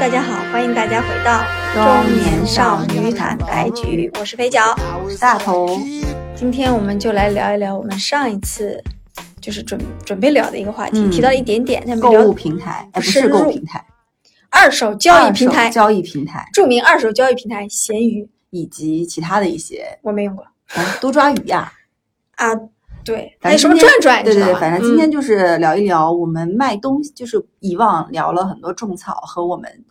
[0.00, 1.44] 大家好，欢迎大家回到
[1.74, 4.74] 中年少女坦白局，我是肥脚，
[5.04, 5.78] 我是大头。
[6.34, 8.82] 今天我们就来聊一聊我们上一次
[9.42, 13.84] 就是准准备聊的一个话题，提到一点点，购物平台，不是购物平台，
[14.48, 18.26] 二手交易平台，交易平台，著名二手交易平台闲鱼。
[18.48, 20.44] 以及其他的一些，我没用过，
[21.00, 21.72] 多抓鱼呀，
[22.36, 22.48] 啊。
[23.10, 24.24] 对，还有什么转转？
[24.24, 29.84] 对对对，反正今天就是聊一聊我们卖东西，就是以往聊了很多种草和我们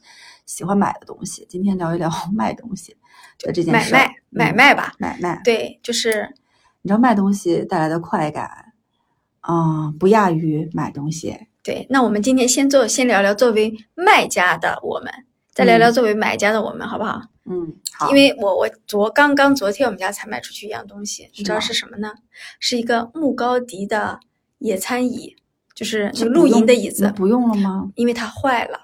[0.46, 2.96] 喜欢买的东西，今天聊一聊 卖东西
[3.40, 3.94] 的这件事。
[3.94, 5.42] 买卖，买卖吧，买卖。
[5.44, 6.34] 对，就是
[6.82, 8.74] 你知道卖东西带来的快感，
[9.42, 11.38] 啊，不亚于买东西。
[11.62, 15.14] 对，那我们今天先做，先聊聊作为卖家的我们，
[15.54, 17.22] 再聊聊作为买家的我们，好不好？
[17.52, 22.14] 嗯，好，因为我我昨刚刚昨天我们家才卖出去一样东西，你知道是什么呢？
[22.60, 24.20] 是一个木高迪的
[24.60, 25.36] 野餐椅，
[25.74, 27.12] 就是露营的椅子。
[27.16, 27.90] 不用了吗？
[27.96, 28.80] 因为它坏了，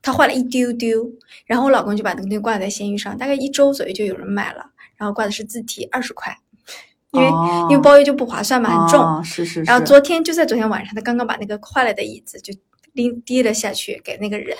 [0.00, 1.12] 它坏了一丢丢。
[1.44, 4.64] 然后我老公就把那个东西挂在闲鱼上，大概一周左右就有人买了。
[4.96, 6.34] 然后挂的是字体，二十块，
[7.10, 7.28] 因为
[7.68, 9.22] 因为包邮就不划算嘛，很重。
[9.22, 9.62] 是是是。
[9.64, 12.54] 然后昨天就在昨天晚上，他刚刚把那个坏了的椅子就
[12.94, 14.56] 拎提了下去给那个人。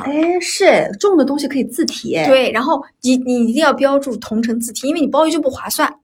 [0.00, 6.00] 哎，是重的东西可以自提，对，然后你你一定要标注同城自提，因为你包邮就不划算，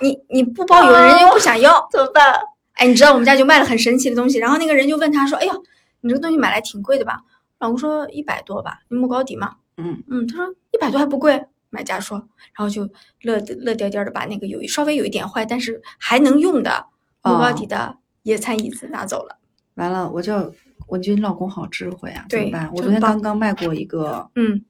[0.00, 2.34] 你你不包邮，人家又不想要，怎么办？
[2.74, 5.52] 哎，你知道我们家就卖了很神奇的东西，然后那个人就问他说：“哎呀，
[6.00, 7.20] 你这个东西买来挺贵的吧？”
[7.60, 12.16] 老公说：“一百多吧，木高底嘛。”嗯嗯，他说一百多还不贵，买家说，
[12.56, 12.88] 然后就
[13.20, 16.86] 乐乐颠颠的把那个有稍微有一点坏，但是还能用的
[17.22, 19.36] 木高底的野餐椅子拿走了。
[19.74, 20.52] 完了，我就。
[20.90, 22.70] 我觉得你老公好智慧啊，怎么办？
[22.74, 24.62] 我昨天刚刚卖过一个，嗯，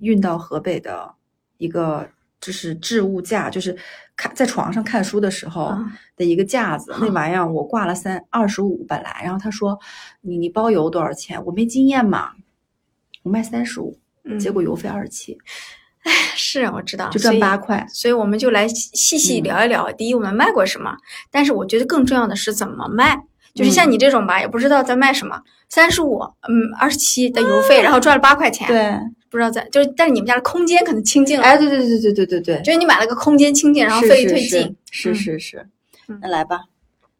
[0.00, 1.14] 运到河北的
[1.58, 2.08] 一个，
[2.40, 3.76] 就是置物架，就是
[4.16, 5.76] 看在床上看书的时候
[6.16, 9.78] 的一个架子，那玩意儿我挂了三二十五本来，然后他说
[10.22, 11.42] 你你包邮多少钱？
[11.44, 12.32] 我没经验嘛，
[13.22, 13.98] 我卖三十五，
[14.38, 15.38] 结果邮费二十七，
[16.02, 20.96] 哎，是我知道，就赚八块，所以我们就来细细聊一聊，第一我们卖过什么，
[21.30, 23.26] 但是我觉得更重要的是怎么卖。
[23.54, 28.66] 就是像你这种吧，也不知道在卖什么，三十五，嗯，二十七的邮费，然后赚了八块钱。
[28.66, 28.98] 对，
[29.30, 31.44] 不知道在，就是，但是你们家的空间可能清净了。
[31.44, 34.76] 哎，对对对对对对对，就是你买了个空间清净，然后费率退进。
[34.90, 35.68] 是是是，
[36.20, 36.62] 那来吧，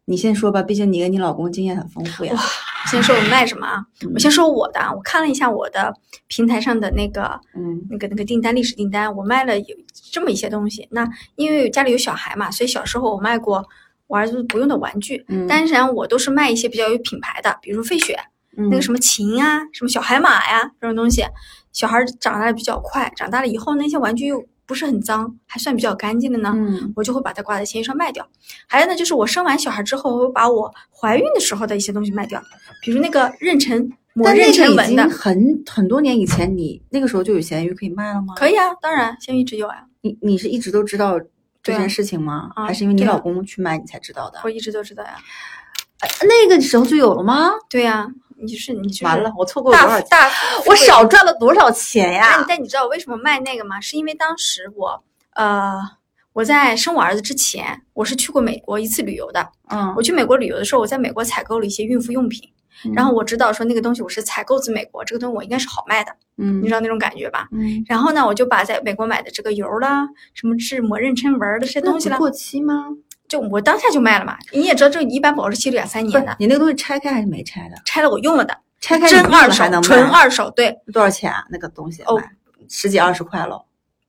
[0.05, 2.33] 你先说吧，毕竟你跟你老公经验很丰富呀。
[2.33, 2.41] 哇，
[2.91, 3.85] 先说我们卖什么啊？
[4.13, 5.93] 我先说我的，我看了一下我的
[6.27, 9.75] 平台上的那个，嗯，那个那个订单历史订单，我卖了有
[10.11, 10.85] 这么一些东西。
[10.91, 13.65] 那因为家里有小孩嘛，所以小时候我卖过。
[14.07, 18.17] 我儿子不用的玩具，但是我都是卖一些比较有品牌的，比如费雪，
[18.69, 21.23] 那个什么琴啊，什么小海马呀这种东西。
[21.73, 26.55] 小孩长大的比较快，长大了以后那些玩具又不是很脏，还算比较干净的呢，
[26.95, 28.25] 我就会把它挂在闲鱼上卖掉。
[28.67, 32.41] 还有呢，就是我生完小孩之后，我会把我怀孕的时候的一些东西卖掉，
[32.81, 35.09] 比如那个妊娠抹妊娠纹的。
[35.09, 38.35] 很很多年以前，你那个时候就有闲鱼可以卖了吗？
[38.37, 39.83] 可以啊，当然闲鱼一直有啊。
[40.01, 41.19] 你你是一直都知道？
[41.65, 42.51] 这件事情吗？
[42.55, 44.39] 还是因为你老公去买你才知道的？
[44.43, 45.17] 我一直都知道呀。
[46.21, 47.53] 那个时候就有了吗？
[47.67, 49.99] 对呀，你是你完了，我错过了多少？
[50.01, 50.29] 大
[50.67, 52.45] 我少赚了多少钱呀？
[52.47, 53.81] 但你知道我为什么卖那个吗？
[53.81, 55.79] 是因为当时我呃
[56.33, 59.49] 我在生我儿子之前，我是去过美国一次旅游的。
[59.69, 62.47] 嗯，我去美国旅游的时候，我在美国采购了一些孕妇用品。
[62.93, 67.47] 然后我知道说那个东西我是采购自美国，这个东西我应该是好卖的，嗯，你知道那种感觉吧？
[67.51, 67.83] 嗯。
[67.87, 72.85] 然后呢，我就把在美国买的这个油啦，什么治膜妊娠纹的这些东西啦，过期吗？
[73.27, 74.37] 就我当下就卖了嘛。
[74.51, 76.35] 你也知道，这一般保质期两三年的。
[76.39, 77.75] 你那个东西拆开还是没拆的？
[77.85, 78.57] 拆了，我用了的。
[78.81, 80.51] 拆开真二手，纯二手。
[80.51, 80.77] 对。
[80.93, 81.45] 多少钱啊？
[81.49, 82.03] 那个东西？
[82.03, 82.21] 哦，
[82.67, 83.65] 十几二十块喽。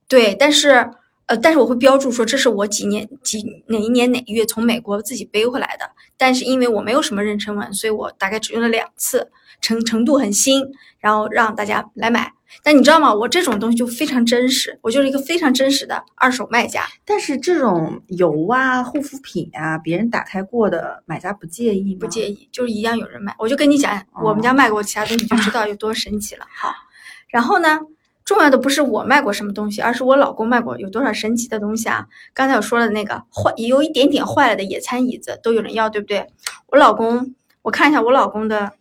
[0.08, 0.90] 对，但是。
[1.26, 5.84] 呃，但是我会标注说这是我几年几哪一年哪一月从美国自己背回来的。
[6.16, 9.30] 但是因为我没有什么妊娠纹，所以我大概只用了两次，
[9.60, 10.64] 程程度很新，
[10.98, 12.32] 然后让大家来买。
[12.62, 13.12] 但你知道吗？
[13.12, 16.86] 我这种东西就非常真实，我就是一个非常真实的二手卖家。
[17.04, 22.00] 但是这种油啊、护肤品啊，别人打开过的买家不介意吗？
[22.00, 23.34] 不介意，就是一样有人买。
[23.38, 26.46] 我就跟你讲，我们家卖过其他东西，就知道有多神奇了。
[26.54, 26.72] 好，
[27.28, 27.80] 然后呢？
[28.26, 32.08] 重要的不是我卖过什么东西，而是我老公卖过有多少神奇的东西啊！
[32.34, 36.26] 刚才我说的那个坏，也有一点点坏了的野餐椅子都有人要，对不对？
[36.66, 38.72] 我老公，我看一下我老公的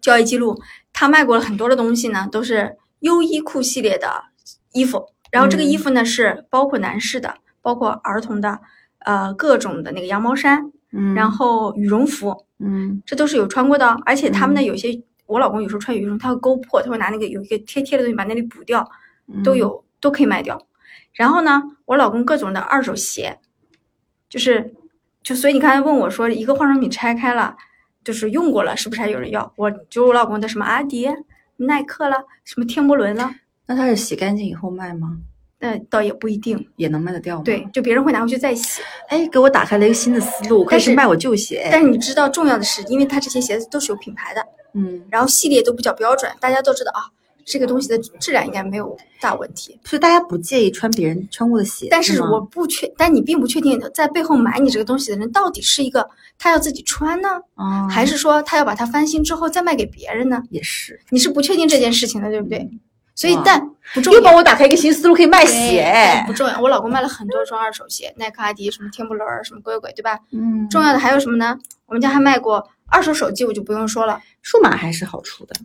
[0.00, 0.60] 交易记录，
[0.92, 4.24] 他卖过了很多的东西呢，都是优衣库系列的
[4.72, 5.06] 衣服。
[5.30, 8.58] 然后这个衣服呢是包括男士的，包括儿童的，
[8.98, 15.00] 呃，各种的那个羊毛衫，嗯，然后羽绒服，嗯，这都是有穿过的，而且他们的有些。
[15.28, 18.90] 我老公有时候穿羽绒，他会勾破，他会拿那个有一个贴贴的东西把那里补掉，
[19.44, 20.60] 都有都可以卖掉。
[21.12, 23.38] 然后呢，我老公各种的二手鞋，
[24.28, 24.74] 就是
[25.22, 27.56] 就所以你刚才问我说，一个化妆品拆开了，
[28.02, 29.52] 就是用过了，是不是还有人要？
[29.56, 31.06] 我就我老公的什么阿迪、
[31.56, 33.30] 耐克了，什么天魔伦了。
[33.66, 35.18] 那他是洗干净以后卖吗？
[35.60, 37.42] 那倒也不一定，也能卖得掉吗？
[37.44, 38.80] 对，就别人会拿回去再洗。
[39.08, 41.68] 哎，给我打开了一个新的思路，开始卖我旧鞋。
[41.72, 47.10] 但是你知道，重要的是，因为它这些鞋子都是有品牌的，嗯，然后系列都比较标准，大家都知道啊，
[47.44, 51.88] 这个东西的质量应该没有大问题，所以大家不介意穿别人穿过的鞋。
[51.90, 56.08] 但是我不确，但你并不确定在背后买你这个东西的人到底是一个
[56.38, 57.28] 他要自己穿呢，
[57.90, 60.40] 还是说他要把它翻新之后再卖给别人呢？
[60.50, 62.70] 也是，你是不确定这件事情的，对不对？
[63.18, 63.60] 所以，但
[63.94, 64.20] 不重要。
[64.20, 65.92] 又帮我打开一个新思路，可以卖鞋。
[66.24, 70.20] 不重要，我老公卖了很多双二手鞋，耐克、阿迪，什么天伦儿，什么鬼鬼，对吧？
[70.30, 70.68] 嗯。
[70.68, 71.58] 重要的还有什么呢？
[71.86, 75.56] 我们家还卖过二手手机，我就不用说了，数码还是好出的。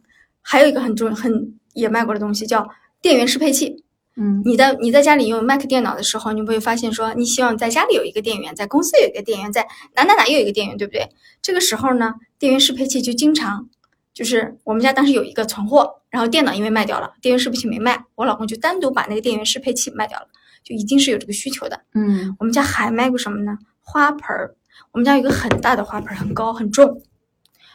[0.41, 2.67] 还有一个很重很也卖过的东西叫
[3.03, 3.83] 电源适配器。
[4.15, 4.41] 嗯。
[4.43, 11.07] 你在你在家里用 Mac 电脑的时候，你会发现说，你希望在家里有一个电源，在公司有一个电源，在哪哪哪又有一个电源，对不对？
[11.39, 13.67] 这个时候呢，电源适配器就经常。
[14.13, 20.27] 就是我们家当时有一个存货，然后电脑因为卖掉了，电源适配器没卖，我老公就单独把那个电源适配器卖掉了，
[20.63, 21.81] 就一定是有这个需求的。
[21.93, 23.57] 嗯，我们家还卖过什么呢？
[23.81, 24.55] 花盆儿，
[24.91, 27.01] 我们家有一个很大的花盆，很高很重，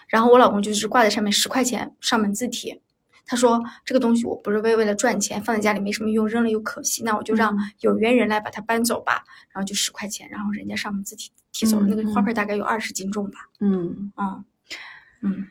[0.07, 2.81] 然后我老公就是挂在上面十块钱上门自提，
[3.27, 13.41] 他说这个东西我不是为为了赚钱，放在家里没什么用，扔了又可惜，那我就让有缘人来把它搬走吧，然后就十块钱，然后人家上门自提提走了，那个花盆大概有二十斤重吧。
[13.59, 14.45] 嗯嗯
[15.23, 15.47] 嗯。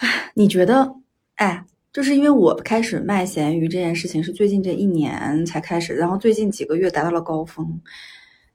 [0.00, 0.94] 唉， 你觉得？
[1.36, 7.80] 哎，就是因为我开始卖咸鱼这件事情是最近这一年才开始，然后最近几个月达到了高峰。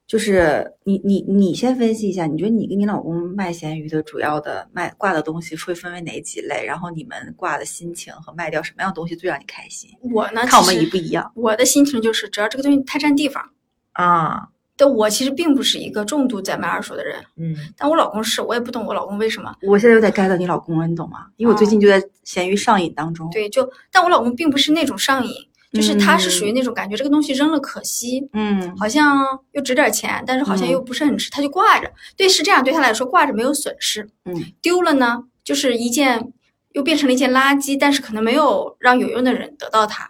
[0.08, 6.66] 就是你你你先分析一下，你觉得你跟你老公卖咸鱼的主要的卖挂的东西会分为哪几类？
[6.66, 9.92] 然后你们挂的心情和卖掉什么样东西最让你开心？
[10.12, 11.32] 我呢，看我们一不一样。
[11.36, 13.52] 我的心情就是，只要这个东西太占地方
[13.92, 14.50] 啊。
[14.80, 19.54] 但我其实并不是一个重度在卖二手的人，嗯，但我老公是，我也不懂我老公为什么。
[19.64, 21.26] 我现在有点 get 到你老公了，你懂吗？
[21.36, 23.30] 因为我最近就在闲鱼上瘾当中。
[23.30, 25.36] 对，就但我老公并不是那种上瘾，
[25.74, 29.20] 就是他是属于那种感觉这个东西扔了可惜，嗯，好像
[29.52, 31.92] 又值点钱，但是好像又不是很值，他就挂着。
[32.16, 36.31] 对，是这样，对他来说挂着没有损失，嗯，丢了呢就是一件
[36.72, 40.10] 又变成了一件垃圾，但是可能没有让有用的人得到它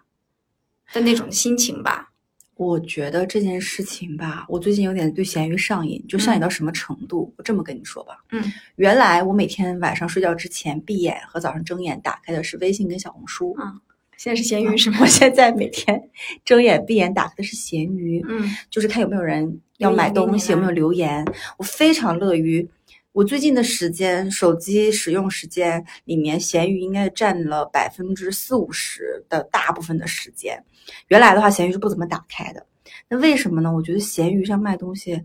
[0.94, 2.08] 的那种心情吧。
[2.59, 7.33] 我觉得这件事情吧，我最近有点对咸鱼上瘾，就上瘾到什么程度？
[7.38, 8.44] 我这么跟你说吧，嗯，
[8.75, 13.79] 原来我每天晚上睡觉之前闭眼和早上睁眼打开的是微信跟小红书，嗯，
[14.17, 14.97] 现在是咸鱼是吗？
[15.00, 16.09] 我现在每天
[16.44, 21.25] 睁眼闭眼打开的是咸鱼，嗯，就是看有没有人要买东西，有没有留言。
[21.57, 22.67] 我非常乐于，
[23.11, 30.63] 我最近的时间手机使用时间里面，咸鱼应该占了百分之四五十的大部分的时间。
[31.07, 32.63] 原来的话，闲鱼是不怎么打开的。
[33.07, 33.73] 那为什么呢？
[33.73, 35.19] 我觉得闲鱼上卖东西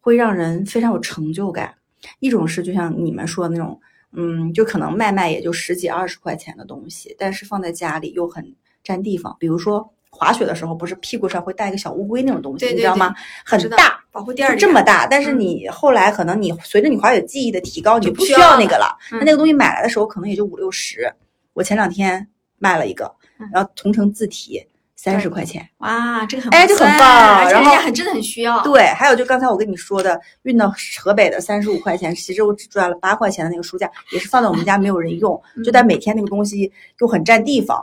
[0.00, 1.74] 会让人非常有成就感。
[2.20, 3.78] 一种是就像你们说的那种，
[4.12, 9.36] 嗯，就可能卖卖也就十几二十块钱的东西，但是放在家里又很占地方。
[9.38, 13.14] 比如说滑雪的时候，不是屁股上会带一个小乌龟那种东西，你知道吗？
[13.44, 15.06] 很大，保护垫儿这么大。
[15.06, 18.96] 但是你后来可能你随着你滑雪技艺的提高，你就不需要那个了。
[19.10, 21.12] 那那个东西买来的时候可能也就五六十。
[21.54, 22.26] 我前两天
[22.58, 23.10] 卖了一个，
[23.52, 24.66] 然后同城自提。
[25.02, 28.60] 三十块钱，哇，这个很哎，就很棒，然后很真的很需要。
[28.62, 30.70] 对，还有就刚才我跟你说的，运到
[31.02, 37.82] 河北的三十五块钱，其实我只赚了八块钱的那个书架，也是放在我们家没有人用，就但每天那个东西又很占地方，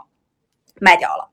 [0.80, 1.28] 卖掉了。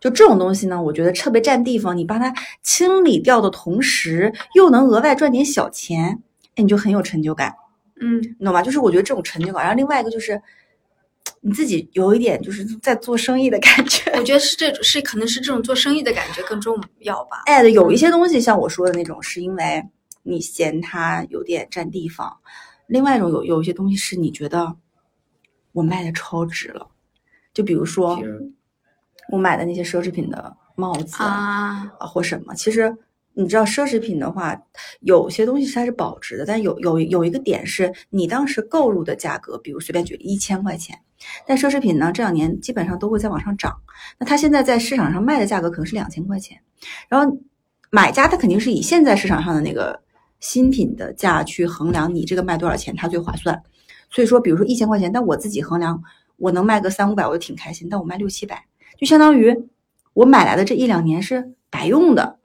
[0.00, 6.22] 就这种东西呢，我觉得特别占地方，你把它清理掉的同时，又能额外赚点小钱，
[6.54, 7.54] 哎，你就很有成就感。
[8.00, 8.62] 嗯，你懂吗？
[8.62, 9.62] 就是我觉得这种成就感。
[9.62, 10.40] 然后另外一个就是。
[11.40, 17.42] 你自己有一点就是在做生意的感觉，我觉得是这种，是可能是这种做生意的感觉更重要吧。
[17.46, 19.84] 哎，有一些东西像我说的那种，是因为
[20.24, 22.28] 你嫌它有点占地方；
[22.88, 24.74] 另外一种有有一些东西是你觉得
[25.70, 26.88] 我卖的超值了，
[27.54, 28.18] 就比如说
[29.30, 32.96] 我买的那些奢侈品的帽子啊，或什么，其实。
[33.34, 34.60] 你知道奢侈品的话，
[34.98, 40.98] 有些东西它是保值的，但有有有一个点是你当时购入的价格，比如随便举一千块钱，
[41.46, 43.76] 但奢侈品呢这两年基本上都会在往上涨，
[44.18, 46.60] 那它现在在市场上卖的价格可能是两千块钱，
[47.08, 47.38] 然后
[47.90, 50.02] 买家他肯定是以现在市场上的那个
[50.40, 53.62] 新品的价去衡量你这个卖多少钱它最划算，
[54.10, 56.02] 所以说比如说一千块钱，但我自己衡量
[56.38, 58.64] 我能卖个三五百我就挺开心，但我卖六七百
[58.98, 59.56] 就相当于
[60.12, 62.38] 我买来的这一两年是白用的。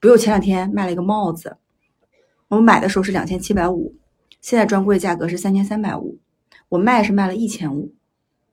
[0.00, 1.56] 比如前两天卖了一个帽子，
[2.48, 3.94] 我买的时候是两千七百五，
[4.40, 6.18] 现在专柜价格是三千三百五，
[6.68, 7.92] 我卖是卖了一千五，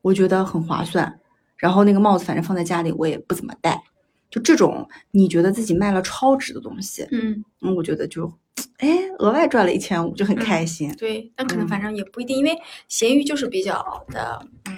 [0.01, 1.19] 我觉得很划算。
[1.55, 3.81] 然后那个帽子反正放在家里我也不怎么戴，
[4.29, 8.31] 就这种你觉得自己卖了超值的东西，嗯嗯，我觉得就
[8.79, 10.93] 哎额外赚了一千五就很开心。
[10.97, 12.57] 对，但可能嗯反正也不一定，因为
[12.87, 14.75] 闲鱼就是比较的嗯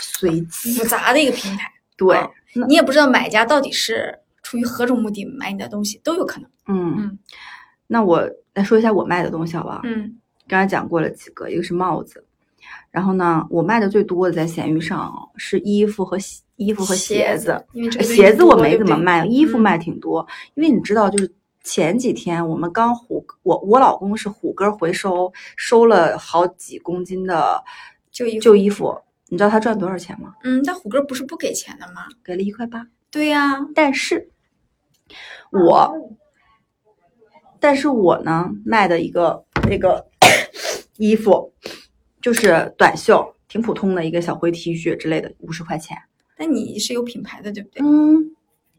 [0.00, 2.30] 随机复杂的一个平台，对，啊
[2.68, 6.50] 你也不知道买家到底是出于何种目的买你的东西，都有可能。
[6.68, 7.18] 嗯嗯
[7.86, 9.80] 那我来说一下我卖的东西好不好？
[9.84, 10.16] 嗯
[10.48, 12.24] 刚才讲过了几个，一个是帽子，
[12.90, 17.64] 然后呢，我卖的最多的在闲鱼上是衣服和鞋衣服和鞋子。，
[18.00, 21.34] 鞋子我没怎么卖，衣服嗯卖挺多，因为你知道，就是
[21.64, 27.62] 前几天我们刚虎，我我老公是虎哥回收，收了好几公斤的
[28.12, 28.96] 旧衣旧衣服，
[29.28, 30.34] 你知道他赚多少钱吗？
[30.44, 32.06] 嗯，但虎哥不是不给钱的吗？
[32.24, 34.30] 给了一块八，对呀、但是
[35.50, 35.92] 我，
[37.58, 40.06] 但是我呢卖的一个那个
[40.96, 41.52] 衣服，
[42.20, 45.96] 就是短袖，挺普通的一个小灰 T 恤之类的，五十块钱。
[46.36, 47.82] 但你是有品牌的，对不对？
[47.82, 48.36] 嗯，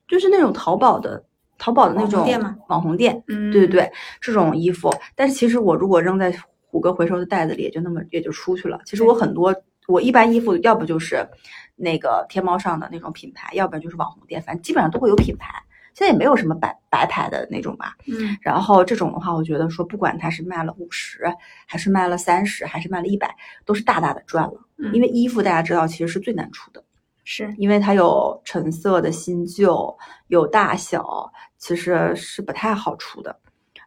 [0.07, 1.25] 就是那种淘宝的
[1.57, 4.93] 淘宝的那网红种店吗网红店，嗯，对对对，这种衣服。
[5.15, 6.33] 但是其实我如果扔在
[6.67, 8.79] 虎哥回收的袋子里，也就那么也就出去了。
[8.85, 9.55] 其实我很多，
[9.87, 11.27] 我一般衣服要不就是
[11.75, 15.63] 那个天猫上的那种品牌，要不然就是网红店，反正基本上都会有品牌。
[15.93, 17.95] 现在也没有什么白白牌的那种吧。
[18.05, 21.23] 嗯然后这种的话，我觉得说不管它是卖了五十，
[21.65, 24.61] 还是卖了三十，还是卖了一百，都是大大的赚了。
[24.77, 26.83] 嗯，因为衣服大家知道其实是最难出的。
[27.23, 33.35] 是因为它有成色的新旧，有大小，其实是不太好出的。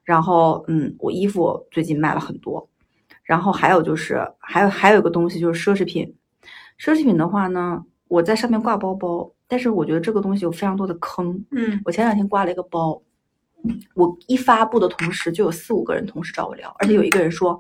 [0.02, 2.68] 然后，嗯，我衣服最近卖了很多。
[3.30, 6.12] 然后还有就是，还有还有一个东西就是奢侈品。
[6.80, 11.40] 奢侈品的话呢，我在上面挂包包，但是我觉得这个东西有非常多的坑。
[11.52, 13.00] 嗯我前两天挂了一个包，
[13.94, 17.56] 我一发布的同时就有四五个人同时找我聊，而且有一个人说，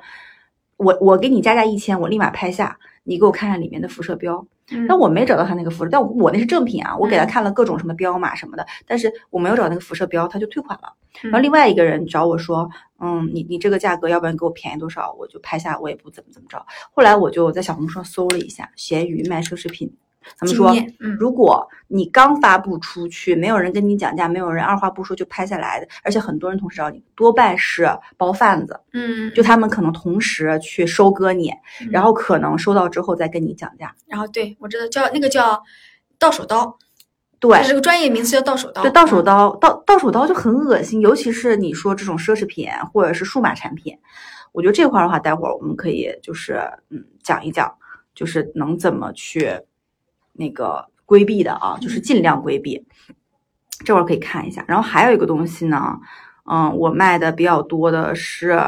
[0.76, 4.46] 我我给你加价一千，我立马拍下，你给我看看里面的辐射标。
[4.72, 10.92] 嗯，但我没找到他那个辐射，但我我那是正品啊，我给他嗯看了各种什么标码什么的，但是我没有找那个辐射标，他就退款了。
[11.22, 16.64] 然后嗯另外一个人找我说，嗯，你你这个价格，要不然给我便宜多少，我就拍下，我也不怎么怎么着。
[16.92, 19.92] 后来我就在小红书上搜了一下，闲鱼卖奢侈品，
[20.38, 21.16] 他们说嗯。
[21.18, 31.52] 如果你刚发布出去，没有人跟你讲价，没有人二话不说就拍下来的，而且很多人同时找你，多半是包贩子，嗯，就他们可能同时去收割你，
[31.90, 33.94] 然后可能收到之后再跟你讲价。
[34.06, 35.62] 然后对我知道叫那个叫
[36.18, 36.76] 到手刀，
[37.38, 43.96] 对这，是个专业名词叫到手刀，对，到手嗯刀，到到手刀就很恶心，尤其是你说这种奢侈品或者是数码产品，
[44.52, 46.60] 我觉得这块儿的话，待会儿我们可以就是
[46.90, 47.74] 嗯讲一讲，
[48.14, 49.60] 就是能怎么去
[50.40, 52.84] 那个规避的啊，就是嗯尽量规避。
[53.84, 55.98] 这会儿可以看一下，然后还有一个东西呢，
[56.50, 58.60] 嗯，我卖的比较多的是，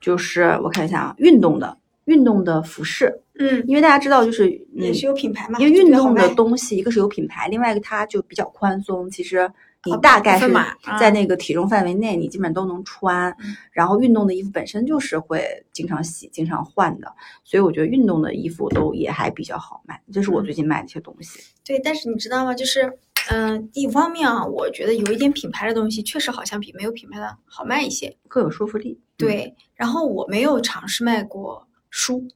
[0.00, 4.46] 就是我看一下啊，运动的运动的服饰，嗯，因为大家知道就是
[4.76, 9.10] 嗯也是有品牌嘛，因为运动的东西，一个是有品牌，另外一个它就比较宽松。
[9.10, 9.50] 其实
[9.86, 10.52] 你哦大概是
[10.98, 13.30] 在那个体重范围内，你基本上都能穿。
[13.40, 17.14] 嗯然后运动的衣服本身就是会经常洗、经常换的，
[17.44, 20.00] 所以我觉得运动的衣服都也还比较好卖。
[20.10, 21.38] 这是我嗯最近卖的一些东西。
[21.62, 22.54] 对，但是你知道吗？
[22.54, 22.90] 就是，
[23.28, 28.16] 嗯、一方面啊，我觉得有一点品牌的东西确实好像比没有品牌的好卖一些。
[28.28, 28.98] 更有说服力。
[28.98, 32.26] 嗯，对，然后我没有尝试卖过书，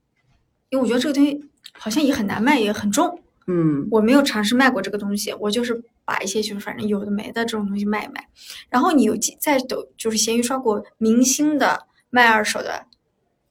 [0.69, 1.40] 因为我觉得这个东西
[1.73, 3.19] 好像也很难卖，也很重。
[3.47, 8.26] 嗯我没有尝试卖过这个东西，我就是把一些就是反正有的没的这种东西卖一卖。
[8.69, 12.85] 然后你有记在抖就是闲鱼刷过明星的卖二手的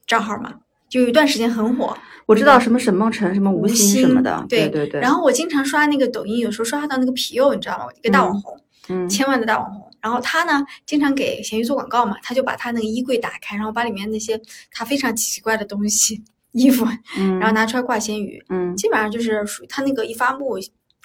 [0.05, 0.53] 账号吗？
[0.89, 4.45] 就有一段时间很火，我知道什么沈梦辰、什么吴吴昕什么的。
[4.49, 4.99] 对对对。
[4.99, 7.85] 然后我经常刷那个抖音，有时候刷到那个皮佑，你知道吗？
[7.95, 9.89] 一个大网红，嗯千万的大网红。
[10.01, 16.23] 然后他呢，经常给闲鱼做广告嘛，他就把他那个衣柜打开，然后把里面那些他非常奇怪的东西、
[16.53, 16.87] 衣服，
[17.17, 18.43] 嗯，然后拿出来挂闲鱼。
[18.49, 20.57] 嗯基本上就是属于他那个一发布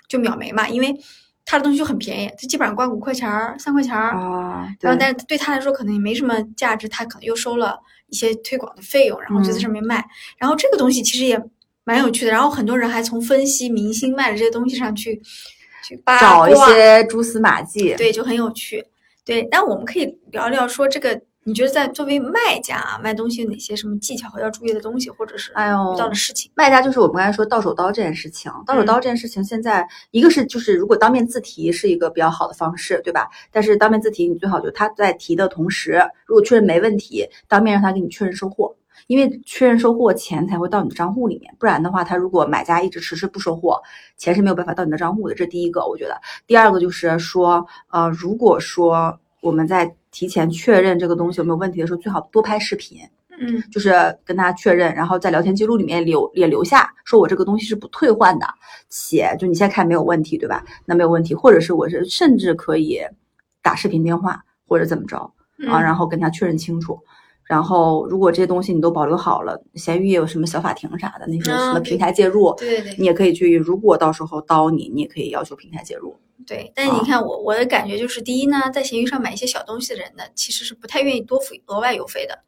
[0.09, 0.97] 就秒没嘛，因为
[1.45, 4.17] 他的东西就很便宜，他基本上挂五块钱儿、三块钱儿。
[4.17, 10.05] 啊，然后，对但是对他来说可能也没什么价值，他可能又收了一些推广的费用，然后就在嗯上面卖。
[10.39, 11.41] 然后这个东西其实也
[11.85, 15.21] 蛮有趣的，然后很多人还从分析明星卖的这些东西上去
[15.87, 17.95] 去八找一些蛛丝马迹。
[17.97, 18.85] 对，就很有趣。
[19.25, 26.51] 对，但我们可以聊聊说这个，你觉得在作为卖家啊，卖东西有哪些什么技巧和要注意的东西，或者是哎呦遇到的事情？
[26.55, 33.29] 卖家就是我们刚才说到手刀这件事情，到手刀这件事情现在一个是就是如果当面自提是一个比较好的方式，对吧？
[33.53, 38.75] 但是当面自提你最好就是他在提的同时，如果确认没问题，当面让他给你确认收货，
[39.07, 43.83] 因为确认收货钱才会到你的账户里面，不然的话，他如果买家一直迟迟不收货，
[44.17, 45.35] 钱是没有办法到你的账户的。
[45.35, 46.19] 这第一个，我觉得。
[46.47, 52.99] 第二个就是说，呃，如果说我们在提前确认这个东西有没有问题的时候，最好多拍视频。
[53.37, 53.93] 嗯，就是
[54.25, 58.47] 跟他确认，然后在聊天记录里面留也留下，说我这个东西是不退换的，
[58.89, 60.65] 且就你现在看没有问题，对吧？
[60.87, 63.01] 那没有问题，或者是我是甚至可以
[63.61, 65.19] 打视频电话或者怎么着
[65.69, 66.99] 啊，然后跟他确认清楚。
[67.43, 73.59] 然后如果这些东西你都保留好了，闲鱼也有什么小法庭啥的，那些什么平台介入，对对对，你也可以去。
[73.59, 76.17] 如果到时候刀你，你也可以要求平台介入。
[76.47, 82.41] 对，但是你看我我的感觉就是，第一呢，在闲鱼上买一些小东西的人呢，其实是不太愿意多付额外邮费的。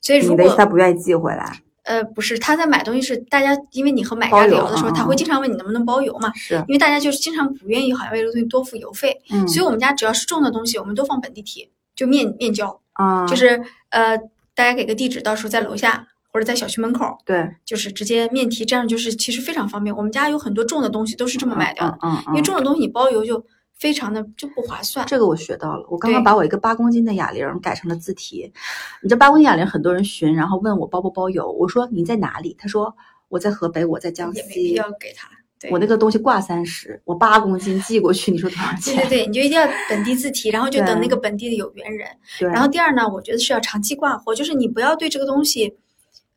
[0.00, 6.32] 所以如果他不愿意寄回来，呃，不是他在买东西是大家，因为你和买家聊的时候，他会经常问你能不能包邮嘛？
[6.34, 9.20] 是，因为大家就是经常不愿意好像为这个东西多付邮费。
[9.30, 14.16] 嗯，所以我们家只要是重的东西，我们都放本地提，就面面交啊，就是呃，
[14.54, 19.96] 大家给个地址，到时候在楼下或者在小区门口，对，就是直接面提，这样就是其实非常方便。
[19.96, 23.42] 我们家有很多重的东西都是这么买掉的，嗯，因为重的东西你包邮就。
[23.76, 25.84] 非常的就不划算，这个我学到了。
[25.90, 28.50] 我刚刚把我一个八公斤的哑铃改成了自提。
[29.02, 31.50] 你这八公斤哑铃很多人询，然后问我包不包邮。
[31.50, 32.54] 我说你在哪里？
[32.56, 32.94] 他说
[33.28, 34.38] 我在河北，我在江西。
[34.38, 35.28] 也没必要给他。
[35.70, 38.94] 我那个东西挂三十，我八公斤寄过去，你说多少钱？
[38.94, 42.08] 对对对，你就一定要本地自提，然后就等那个本地的有缘人。
[42.38, 42.48] 对。
[42.48, 45.76] 然后第二呢，我觉得是要长期挂货，就是你不要对这个东西，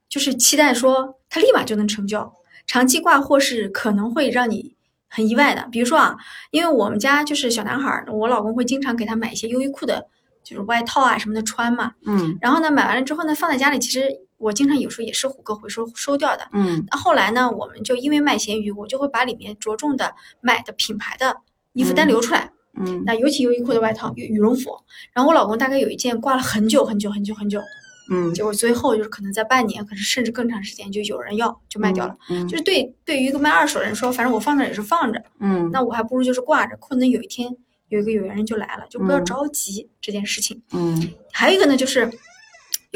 [0.09, 2.33] 就是期待说它立马就能成交。
[2.65, 4.75] 长期挂货是可能会让你。
[5.09, 6.17] 很意外的，比如说啊，
[6.51, 10.05] 因为我们家就是小男孩儿，我老公会经常给他买一些优衣库的，
[10.43, 11.93] 就是外套啊什么的穿嘛。
[12.05, 12.37] 嗯。
[12.41, 16.45] 然后呢，买完了之后呢，放在家里，其实我经常有时候也是虎哥回收收掉的。
[16.51, 16.85] 嗯。
[16.91, 21.37] 那后来呢，我们就因为卖咸鱼，我就会把里面着重的买的品牌的
[21.71, 22.51] 衣服单留出来。
[22.77, 23.03] 嗯。
[23.05, 24.77] 那尤其优衣库的外套、羽羽绒服，
[25.13, 27.61] 然后我老公大概有一件挂了很久很久很久很久。
[28.09, 32.15] 嗯，结果最后就是可能在半年，可是甚至更长时间，就有人要就卖掉了。
[32.29, 35.23] 嗯，就是对对于一个卖二手的人说，反正我放那也是放着。
[35.39, 37.49] 嗯，那我还不如就是挂着，可能有一天
[37.89, 40.61] 有一个有缘人就来了，就不要着急这件事情。
[40.73, 42.09] 嗯，还有一个呢，就是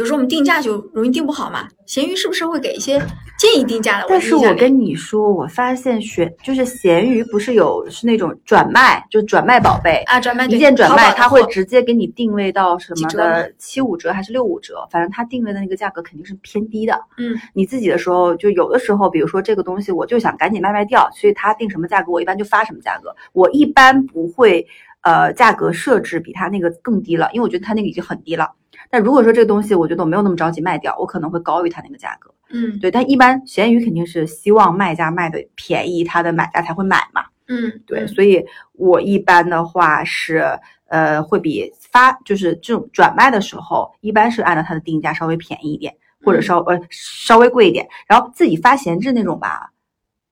[0.01, 1.67] 有时候我们定价就容易定不好嘛。
[1.85, 2.99] 闲鱼是不是会给一些？
[3.37, 16.99] 建议定价的，但是我跟你说，我发现选就是闲鱼不是有是那种转卖，就转卖宝贝啊，转卖一键转卖，它会直接给你定位到什么的七五折还是六五折，反正它定位的那个价格肯定是偏低的。
[17.19, 23.15] 嗯，你自己的时候就有的时候，比如说这个东西我就想赶紧卖卖掉，所以它定什么价格，我一般就发什么价格。
[23.33, 24.65] 我一般不会
[25.01, 28.51] 呃价格设置比它那个更低了，因为我觉得它那个已经很低了。
[28.91, 32.29] 但如果说这个东西我觉得我没有那么着急卖掉，我可能会高于它那个价格。
[32.49, 37.23] 嗯，对，但一般闲鱼肯定是希望卖家卖的便宜，他的买家才会买嘛。
[37.47, 40.43] 嗯，对，所以我一般的话是，
[40.87, 47.87] 呃，会比发就是这种转卖的时候，一般是按照它的定价稍微便宜一点，或者稍呃稍微贵一点。
[48.07, 49.71] 然后自己发闲置那种吧，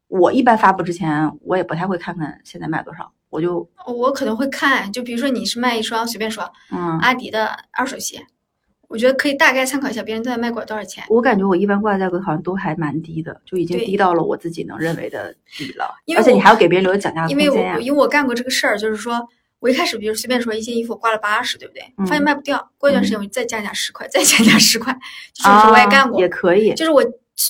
[0.10, 8.26] 我一般发布之前，我也不太会看看现在卖多少，我就我可能会看，就比如说你是卖一双，随便说，嗯，阿迪的二手鞋。
[8.89, 11.04] 我觉得可以大概参考一下别人都在卖过多少钱。
[11.10, 15.93] 我感觉我一般挂的价格好像都还蛮低的，就已经低到了我自己能认为的底了。
[16.17, 21.84] 而且你还要给别人留讲价空间因为我因为我干过这个事儿，就是说我一开始比如随便说一件衣服挂了八十，对不对？
[22.08, 24.91] 发现卖不掉，过一段时间我再降价十块，再降价十块，
[25.34, 26.73] 就是我也干过，也可以。
[26.73, 27.04] 就是我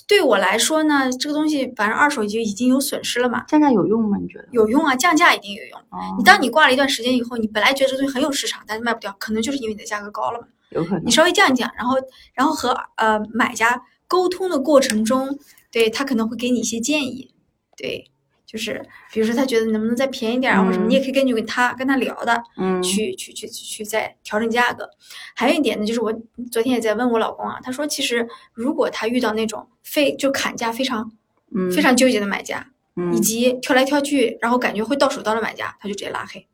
[0.07, 3.45] 对我来说呢，这个东西反正二手就已经有损失了嘛。
[3.47, 4.17] 降价有用吗？
[4.19, 4.47] 你觉得？
[4.51, 5.79] 有用啊，降价一定有用。
[6.17, 10.47] 你当你挂了一段时间以后，你本来觉得这东西很有市场，但是卖不掉，可能就是因为你的价格高了嘛。
[10.71, 11.95] 有可能你稍微降一降，然后
[12.33, 15.37] 然后和呃买家沟通的过程中，
[15.71, 17.33] 对他可能会给你一些建议，
[17.77, 18.11] 对，
[18.45, 24.89] 就是比如说他觉得能不能再便宜点啊，或者什么，你也可以根据跟他跟他聊的，嗯，去去去去再调整价格。
[25.35, 26.11] 还有一点呢，就是我
[26.51, 31.11] 昨天也在问我老公啊，他说其实如果他遇到那种非就砍价非常
[31.55, 36.47] 嗯非常纠结的买家，嗯，以及挑来挑去然后感觉会到手刀的买家，他就直接拉黑。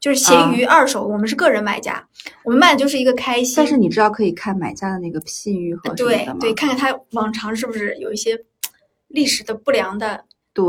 [0.00, 2.06] 就是闲鱼二手，我们是个人买家，
[2.44, 3.54] 我们卖的就是一个开心。
[3.56, 8.38] 但是你知道可以看买家的那个信誉和对对，看看他往常是不是有一些
[9.08, 10.24] 历史的不良的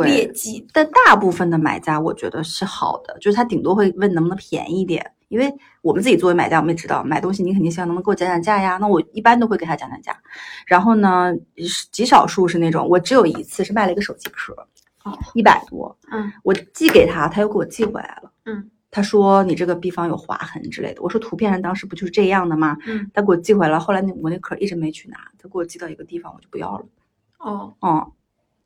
[0.05, 0.65] 劣迹。
[0.73, 8.77] 但大部分的买家我觉得是好的，就是他顶多会问能不能便宜一点，因为我们自己作为买家，我们也知道买东西你肯定希望能不能给我讲讲价呀。
[8.79, 10.17] 那我一般都会给他讲讲价。
[10.65, 11.33] 然后呢，
[11.91, 14.53] 极少数是那种我只有一次是卖了一个手机壳，
[15.03, 18.71] 哦，一百多，嗯，我寄给他，他又给我寄回来了，嗯。
[18.97, 22.75] 他说你这个地方有划痕之类的，我说图片上当时不就是这样的吗？
[22.87, 26.85] 嗯，他给我寄回来，后来那我那壳一直没去拿，他给我寄到一个地方，我就不要了。
[27.37, 28.11] 哦，哦，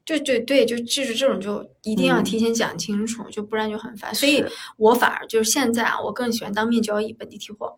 [0.06, 4.16] 对对对，就就是这种就一定要提前讲清楚，就不然就很烦。
[4.16, 4.42] 所以
[4.78, 7.76] 我反而就是现在啊，我更喜欢当面交易，本地提货。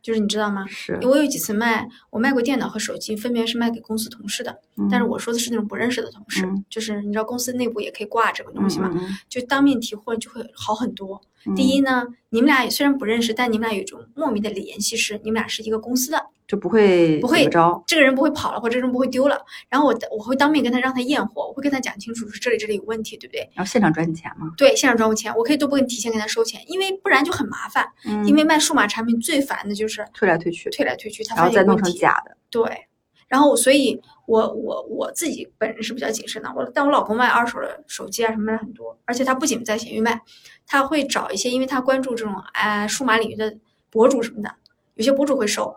[0.00, 0.64] 就是你知道吗？
[0.68, 4.56] 是，我有几次卖，我卖过电脑和手机，分别是卖给公司同事的，
[4.88, 8.88] 但是我说的是那种不认识的同事，就是你知道公司内部也可以挂这个东西嘛，
[9.28, 11.20] 就当面提货就会好很多。
[11.54, 19.44] 第一呢，你们俩虽然不认识，但你们俩有一种莫名的联系，是你们俩是一个公司的，就不会不会着，这个人不会跑了，或者这个人不会丢了。
[19.68, 23.40] 然后我我会当面跟他让他验货，我会跟他讲清楚是这里这里有问题，对不对？
[23.54, 24.52] 然后现场赚你钱吗？
[24.56, 27.86] 对，现场赚我钱，我可以都不跟提前跟他收钱，因为不然就很麻烦。
[28.04, 32.36] 嗯，因为卖数码产品最烦的就是退来退去，退来退去，他然后再弄成假的。
[32.50, 32.86] 对，
[33.28, 36.52] 然后所以，我我我自己本人是比较谨慎的。
[36.54, 40.20] 我但我老公卖二手的手机啊什么的很多，而且他不仅在闲鱼卖。
[40.66, 43.56] 他会找一些，因为他关注这种哎数码领域的
[43.88, 44.52] 博主什么的，
[44.94, 45.76] 有些博主会收，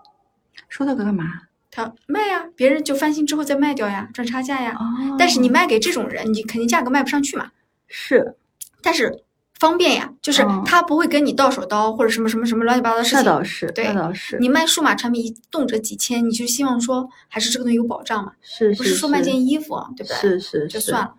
[0.68, 1.26] 收那个干嘛？
[1.72, 4.76] 他卖呀，别人就翻新之后再卖掉呀，赚差价呀。
[4.80, 5.16] 哦。
[5.20, 7.52] 但是你卖给这种人，你肯定价格卖不上去嘛。
[7.88, 8.36] 是。
[8.82, 9.24] 但是
[9.60, 13.20] 方便呀，就是他不会跟你到手刀或者什么什么什么乱七八糟的事情。
[13.20, 14.40] 那倒是，那倒是。
[14.40, 18.32] 你卖数码产品一动辄几千，你就希望说还是这个东西有保障嘛？
[18.42, 18.78] 是是。
[18.78, 20.16] 不是说卖件衣服，对不对？
[20.16, 20.68] 是是。
[20.68, 21.14] 就算了。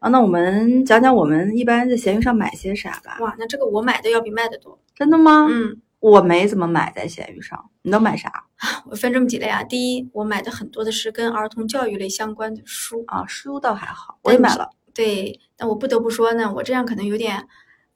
[0.00, 3.16] 啊，那我们讲讲我们一般在闲鱼上买些啥吧。
[3.20, 5.46] 哇，那这个我买的要比卖的多，真的吗？
[5.50, 8.44] 嗯，我没怎么买在闲鱼上，你都买啥？
[8.90, 9.62] 我分这么几类啊。
[9.62, 14.70] 第一，我买的很多的是跟儿童教育类相关的书啊，书倒还好，我也买了。
[14.94, 17.46] 对，但我不得不说呢，我这样可能有点，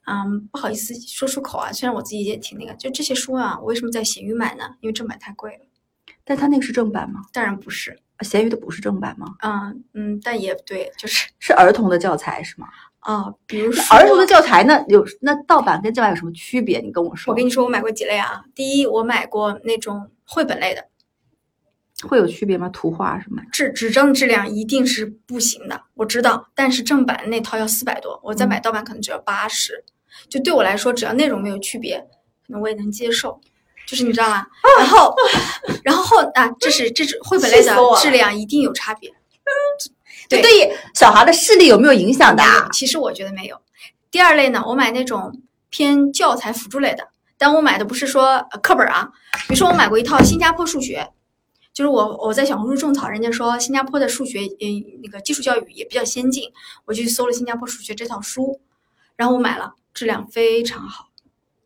[0.05, 1.71] 嗯，不好意思说出口啊。
[1.71, 4.63] 虽然我自己也挺那个，就这些书啊，我为什么在闲鱼买呢？
[4.81, 5.59] 因为正版太贵了。
[6.25, 7.21] 但它那个是正版吗？
[7.31, 7.97] 当然不是。
[8.21, 9.27] 闲鱼的不是正版吗？
[9.41, 12.67] 嗯嗯，但也对，就是 是儿童的教材是吗？
[12.99, 16.79] 啊，比如说儿童的教材呢，有那盗版跟正版有什么区别？
[16.79, 17.33] 你跟我说。
[17.33, 18.45] 我跟你说，我买过几类啊。
[18.55, 20.85] 第一，我买过那种绘本类的，
[22.07, 22.69] 会有区别吗？
[22.69, 23.41] 图画什么？
[23.51, 26.47] 纸纸张质量一定是不行的，我知道。
[26.55, 29.83] 但是正版那套要四百多，我再买盗版可能只要八十。
[30.29, 31.97] 就对我来说，只要内容没有区别，
[32.45, 33.39] 可能我也能接受。
[33.85, 34.47] 就是你知道吗？
[34.79, 35.13] 然后，
[35.83, 39.11] 然后后啊，这是这是绘本类的质量一定有差别。
[40.29, 42.43] 对，对于小孩的视力有没有影响的？
[42.71, 43.57] 其实我觉得没有。
[44.09, 49.11] 第二类呢，我买那种偏教材辅助类的，但我买的不是说课本啊。
[49.47, 51.09] 比如说我买过一套新加坡数学，
[51.73, 56.49] 就是我我在小红书种草，人家说新加坡的数学嗯那个基础教育也比较先进，
[56.85, 58.61] 我就搜了新加坡数学这套书，
[59.17, 61.11] 然后我买了，质量非常好，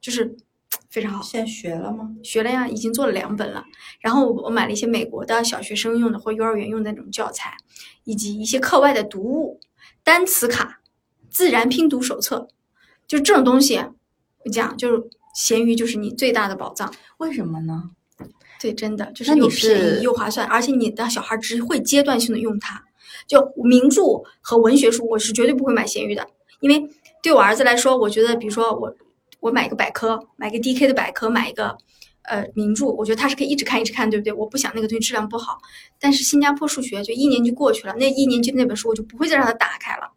[0.01, 0.35] 就是。
[0.89, 2.15] 非常好，现在学了吗？
[2.23, 3.63] 学了呀，已经做了两本了。
[3.99, 7.55] 然后我买了一些美国的小学生用的或幼儿园用的那种教材，
[8.03, 9.59] 以及一些课外的读物、
[10.03, 10.81] 单词卡、
[11.29, 12.47] 自然拼读手册。
[13.07, 13.77] 就这种东西，
[14.43, 15.03] 我讲就是
[15.35, 16.93] 闲鱼就是你最大的宝藏。
[17.17, 17.91] 为什么呢？
[18.59, 22.83] 对，真的就是又便宜又划算，而且你的小孩只会阶段性的用它。
[23.27, 24.01] 就名著
[24.41, 26.27] 和文学书，我是绝对不会买闲鱼的，
[26.59, 26.89] 因为
[27.27, 28.95] 对我儿子来说，我觉得比如说我。
[29.39, 31.77] 我买一个百科，买个 DK 的百科，买一个
[32.23, 34.33] 呃名著，我觉得他是可以一直看一直看，对不对？
[34.33, 35.59] 我不想那个东西质量不好。
[35.99, 40.11] 但是新加坡数学就一年级过去了，那一年级的那本书我就不会再让他打开了。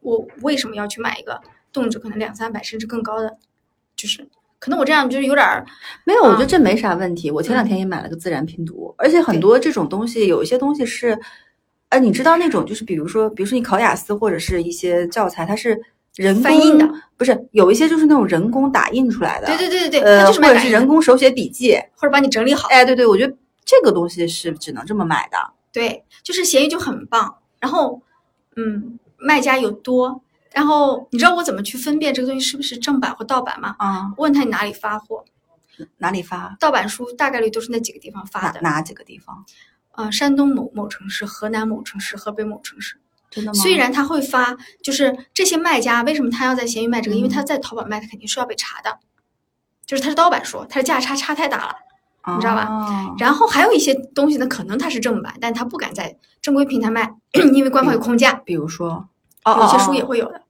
[0.00, 1.40] 我为什么要去买一个
[1.72, 3.38] 动辄可能两三百甚至更高的？
[3.94, 5.64] 就是可能我这样就是有点
[6.04, 7.30] 没有，我觉得这没啥问题。
[7.30, 11.16] 我前两天也买了个自然拼读，而且很多这种东西有一些东西是，
[11.90, 15.80] 呃，你知道那种就是比如说，比如说你考雅思或者是一些教材，它是。
[16.16, 22.68] 人翻印的不是有一些就是那种人工打印出来的，对对对对对，呃，或者是人工手写笔记，或者帮你整理好。
[22.68, 25.36] 哎，对对，我觉得这个东西是只能这么买的。
[25.72, 27.38] 对，就是闲鱼就很棒。
[27.58, 28.00] 然后，
[28.56, 30.20] 嗯，卖家有多。
[30.52, 33.74] 然后你知道我怎么去分辨这个东西是不是正版或盗版吗？
[33.78, 35.24] 啊，问他你哪里发货？
[35.98, 36.56] 哪里发？
[36.60, 38.60] 盗版书大概率都是那几个地方发的。
[38.60, 39.44] 哪几个地方？
[39.90, 43.00] 啊，山东某某城市，河南某城市，河北某城市。
[43.34, 43.54] 真的吗？
[43.54, 47.16] 虽然他会发，就是这些卖家为什么他要在闲鱼卖这个？
[47.16, 48.98] 因为他在淘宝卖，他肯定是要被查的。
[49.86, 51.74] 就是他是盗版书，他的价差差太大了，
[52.34, 53.14] 你知道吧？
[53.18, 57.12] 然后还有一些东西呢，可能他是正版，但他不敢在正规平台卖，
[57.52, 58.32] 因为官方有控价。
[58.46, 59.06] 比如说，
[59.44, 60.40] 有些书也会有的，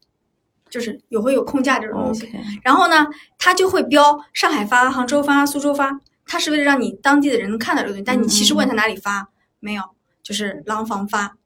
[0.70, 2.30] 就是有会有控价这种东西。
[2.62, 8.04] 然后呢，他就会标上海发、杭州发、苏州发，他是为了让你当地的人能看到这个东西。
[8.04, 9.82] 但你其实问他哪里发，没有，
[10.22, 11.36] 就是廊坊发。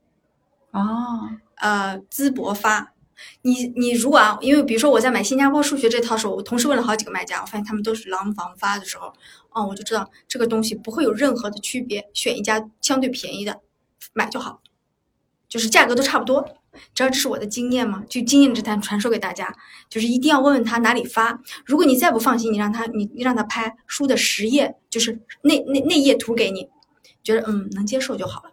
[0.73, 2.93] 哦，呃，淄博发，
[3.43, 9.13] 你你如果啊，因为比如说我在买新加坡数学这套时候，我同时问了好几个卖家，我发现他们都是廊坊发的时候，
[9.51, 13.61] 哦，我就知道这个东西不会有任何的区别，选一家相对便宜的
[14.13, 14.61] 买就好，
[15.49, 16.47] 就是价格都差不多。
[16.95, 18.05] 知道这是我的经验吗？
[18.09, 19.53] 就经验之谈传授给大家，
[19.89, 21.41] 就是一定要问问他哪里发。
[21.65, 26.69] 如果你再不放心，你让他你让他拍书的实页，就是那那那页图给你，
[27.25, 28.51] 觉得嗯能接受就好了。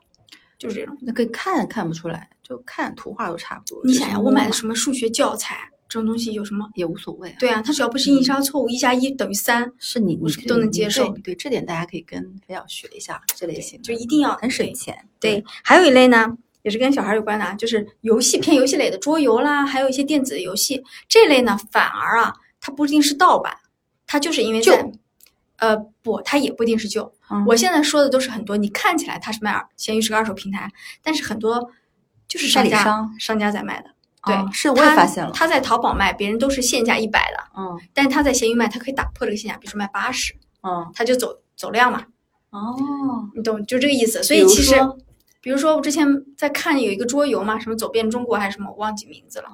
[0.66, 3.82] 就是这种，那可以看看不出来，就看图画都差不多。
[3.84, 6.68] 你想想，我买的什么数学教材，这种东西有什么？
[6.76, 7.34] 也无所谓。
[7.40, 11.08] 对啊，它只要不是印刷错误，一加一等于三，是你你都能接受。
[11.24, 14.98] 对这点，大家可以跟飞鸟学一下这类型，就一定要很省钱。
[15.20, 23.56] 对，还有一类呢，也是跟小孩有关的，就是游戏偏游戏类的桌游啦，还有一些电子游戏这类呢，反而啊，它不一定是盗版，
[24.08, 24.92] 它就是因为在
[25.58, 27.14] 呃不，它也不一定是旧。
[27.48, 30.70] 我现在说的都是很多，你看起来它是卖二，闲鱼是个二手平台，
[31.02, 31.72] 但是很多
[32.28, 33.90] 就是商家商家在卖的。
[34.26, 35.32] 对，是我也发现了。
[35.32, 42.04] 他在淘宝卖，别人都是现价一百的，嗯，但是他在闲鱼卖，他可以打破这个现价，比如说卖八十，嗯，他就走走量嘛。
[42.50, 42.76] 哦，
[43.36, 44.24] 你懂，就这个意思。
[44.24, 44.74] 所以其实，
[45.42, 49.50] 比如说我之前在看有一个桌游嘛，什么走遍中国还是什么，我忘记名字了，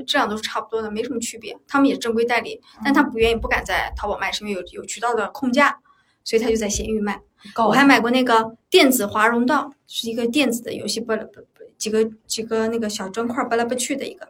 [0.00, 1.56] 就质量都是差不多的，没什么区别。
[1.68, 5.78] 他们也是正规代理，但他不愿意不敢在淘宝卖，是因为有有渠道的控价，
[6.24, 7.20] 所以他就在闲鱼卖。
[7.56, 11.60] 我还买过那个电子华容道，是一个电子的游戏，不不不。
[11.76, 14.28] 几个几个那个小砖块扒来扒去的一个，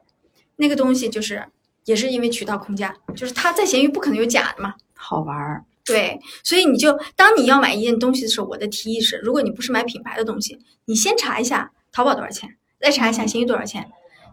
[0.57, 1.45] 那个东西就是
[1.85, 5.65] 也是因为渠道控价，就是他在闲鱼不可能有假的嘛，好玩儿。
[5.85, 13.91] 对，所以你就当你要买一件东西的时候，我的提议是，如果你不是买品牌的东西，你先查一下淘宝多少钱，再查一下闲鱼多少钱。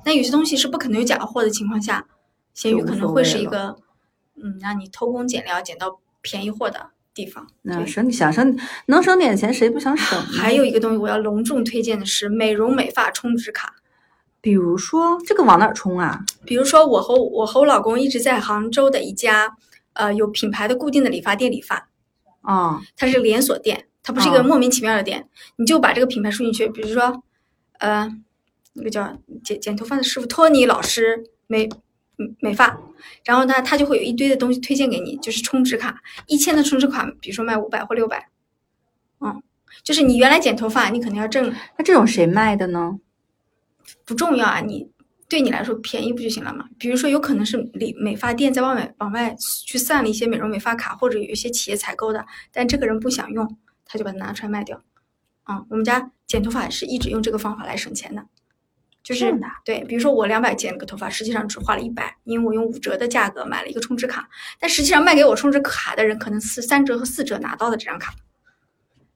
[0.07, 2.05] 那有些东西是不可能有假货的情况下，
[2.53, 3.75] 闲鱼可能会是一个
[4.35, 6.91] 嗯让你偷工减料捡到便宜货的。
[7.13, 10.21] 地方，那省你想省能省点钱，谁不想省？
[10.21, 13.73] 还有一个东西，我要隆重推荐的是美容美发充值卡。
[14.39, 16.23] 比如说，这个往哪儿充啊？
[16.45, 19.57] 比如说，我和我和我老公一直在杭州的一家
[19.93, 21.89] 呃有品牌的固定的理发店理发。
[22.41, 25.27] 啊，它是连锁店，它不是一个莫名其妙的店。
[25.55, 27.23] 你就把这个品牌输进去，比如说，
[27.79, 28.07] 呃，
[28.77, 31.67] 那个叫剪剪头发的师傅托尼老师美。
[32.39, 32.75] 美发，
[33.23, 38.27] 然后呢，他就会有一堆的东西推荐给你，就是充值卡，一千的充值卡，比如说卖五百或六百，
[39.19, 39.43] 嗯，
[39.83, 41.53] 就是你原来剪头发，你肯定要挣。
[41.77, 42.99] 那这种谁卖的呢？
[44.03, 44.89] 不重要啊，你
[45.29, 46.67] 对你来说便宜不就行了嘛？
[46.79, 49.35] 比如说，有可能是理美发店在外面往外
[49.67, 54.81] 去散了一些美容美发卡，或者有一些企业采购的，但这个人不想用，他就把它拿出来卖掉。
[55.43, 58.25] 啊，我们家剪头发是一直用这个方法来省钱的。
[59.07, 64.27] 就是对，比如说我两百剪了个头发，实际上只花了一百，因为我用五折的价格买了一个充值卡，
[64.59, 68.13] 但实际上卖给我充值卡的人可能是三折和四折拿到的这张卡，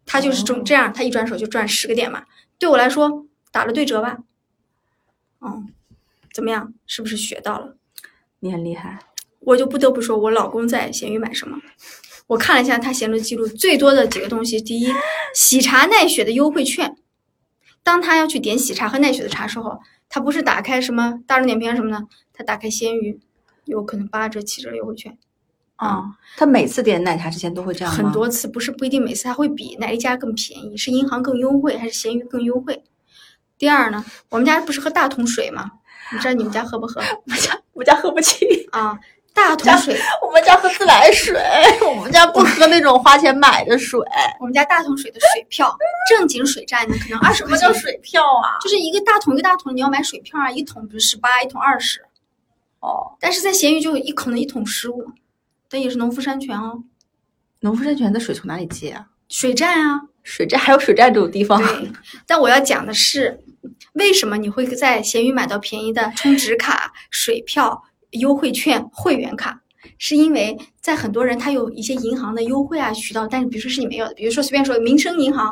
[0.06, 2.24] 他就是中这样，他一转手就赚十个点嘛。
[2.58, 4.20] 对我来说打了对折吧，
[5.42, 5.68] 嗯，
[6.34, 6.74] 怎么样？
[6.88, 7.76] 是不是学到了？
[8.40, 8.98] 你很厉害，
[9.42, 11.58] 我就不得不说，我老公在闲鱼买什么？
[12.28, 14.90] 我看了一下他闲鱼记录，最多的几个东西，第一，
[15.36, 16.96] 喜茶奈雪的优惠券。
[17.84, 23.20] 当他要去点喜茶和奈雪的茶时候，他不是打开什么大众点评什么的，他打开闲鱼，
[23.66, 25.18] 有可能八折、七折优惠券。
[25.78, 32.84] 啊，他每次点奶茶之前都会这样很多次不是不一定每次他会比哪一家更便宜，是银行更优惠还是闲鱼更优惠？
[33.58, 35.72] 第二呢，我们家不是喝大桶水吗？
[36.14, 37.02] 你知道你们家喝不喝？
[37.26, 39.00] 我家我家喝不起啊。
[39.34, 41.40] 大桶水， 我们家喝自来水，
[41.88, 44.00] 我们家不喝那种花钱买的水。
[44.40, 45.76] 我们家大桶水的水票，
[46.10, 47.60] 正经水站呢可能二十块钱。
[47.60, 48.60] 什么叫水票啊？
[48.62, 52.02] 就是一个大桶一个大桶，你要买水票啊，一桶比如十八，一桶二十。
[52.80, 53.14] 哦。
[53.20, 55.12] 但是在咸鱼就一可能一桶十五，
[55.70, 56.84] 但也是农夫山泉哦。
[57.62, 59.08] 农夫山泉的水从哪里接啊？
[59.30, 61.62] 水站啊，水站还有水站这种地方。
[61.62, 61.92] 对。
[62.28, 63.40] 但我要讲的是，
[63.94, 67.84] 为什么你会在咸鱼买到便宜的充值卡、水票？
[68.12, 69.62] 优惠券、会员卡，
[69.98, 75.52] 是因为在很多人他有一些银行的优惠啊渠道，但是比如说是你没有的，比如说随便说民生银行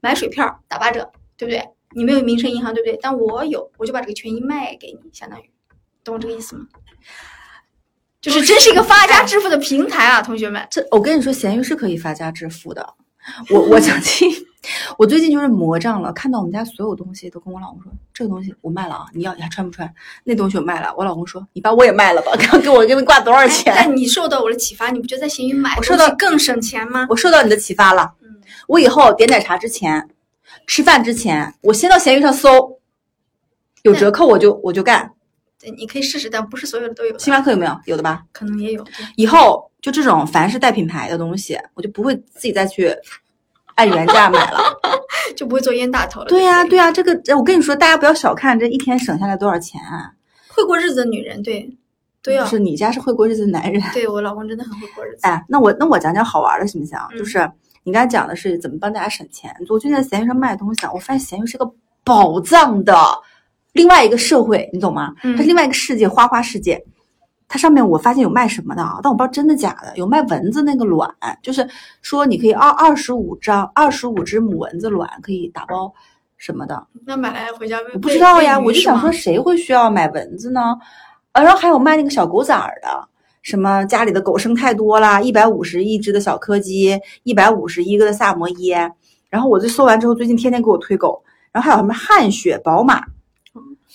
[0.00, 1.62] 买水票打八折，对不对？
[1.94, 2.98] 你没有民生银行，对不对？
[3.02, 5.50] 但我有，我就把这个权益卖给你，相当于，
[6.02, 6.66] 懂我这个意思吗？
[8.20, 10.66] 就是真是一个发家致富的平台啊，同学们。
[10.70, 12.94] 这我跟你说，闲鱼是可以发家致富的。
[13.50, 14.28] 我我曾经，
[14.98, 19.88] 我最近就是魔障了，看到我们家所有东西都跟我老公说，这个东西我卖了啊，你要你还穿不穿？
[20.24, 23.72] 那东西我卖了，我老公说，你把我也卖了吧，刚 给我给你挂多少钱？
[23.76, 27.06] 但你受到我的启发，你不觉得在闲鱼买我受到更省钱吗？
[27.10, 30.08] 我受到你的启发了，嗯，我以后点奶茶之前，
[30.66, 32.80] 吃饭之前，我先到闲鱼上搜，
[33.82, 35.12] 有折扣我就我就干。
[35.60, 37.16] 对，你可以试试，但不是所有的都有。
[37.20, 37.80] 星巴克有没有？
[37.84, 38.24] 有的吧？
[38.32, 38.84] 可能也有。
[39.14, 39.70] 以后。
[39.82, 42.94] 就这种，凡是带品牌的东西，我就不会自己再去
[43.74, 44.60] 按原价买了，
[45.36, 46.26] 就不会做冤大头了。
[46.28, 49.80] 对呀，对呀，这个我跟你说，大家不要小看这一天省下来多少钱。
[50.48, 51.68] 会过日子的女人，对，
[52.22, 52.46] 对呀、啊。
[52.46, 53.82] 是你家是会过日子的男人。
[53.92, 55.26] 对我老公真的很会过日子。
[55.26, 56.96] 哎，那我那我讲讲好玩的，行不行？
[57.18, 57.50] 就是
[57.82, 59.52] 你刚才讲的是怎么帮大家省钱。
[59.68, 61.68] 我最近在闲鱼上卖东西啊，我发现闲鱼是个
[62.04, 62.94] 宝藏的
[63.72, 65.12] 另外一个社会，你懂吗？
[65.22, 66.80] 它是另外一个世界，花花世界。
[67.52, 69.92] 它上面我发现有卖什么的啊，但我不知道真的假的。
[69.96, 71.06] 有卖蚊子那个卵，
[71.42, 71.68] 就是
[72.00, 75.92] 说你可以二二十五张、二十五只母蚊子卵可以打包
[76.38, 76.82] 什么的。
[77.04, 80.74] 那买来回家我不知道呀，我就想说谁会需要买蚊子呢？
[81.32, 82.88] 啊，然后还有卖那个小狗崽儿的，
[83.42, 88.90] 什么家里的狗生太多啦，一百五十一只的小柯基，一百五十一个的萨摩耶。
[89.28, 93.02] 然后我就搜完之后，最近天天给我推狗，然后还有什么汗血宝马，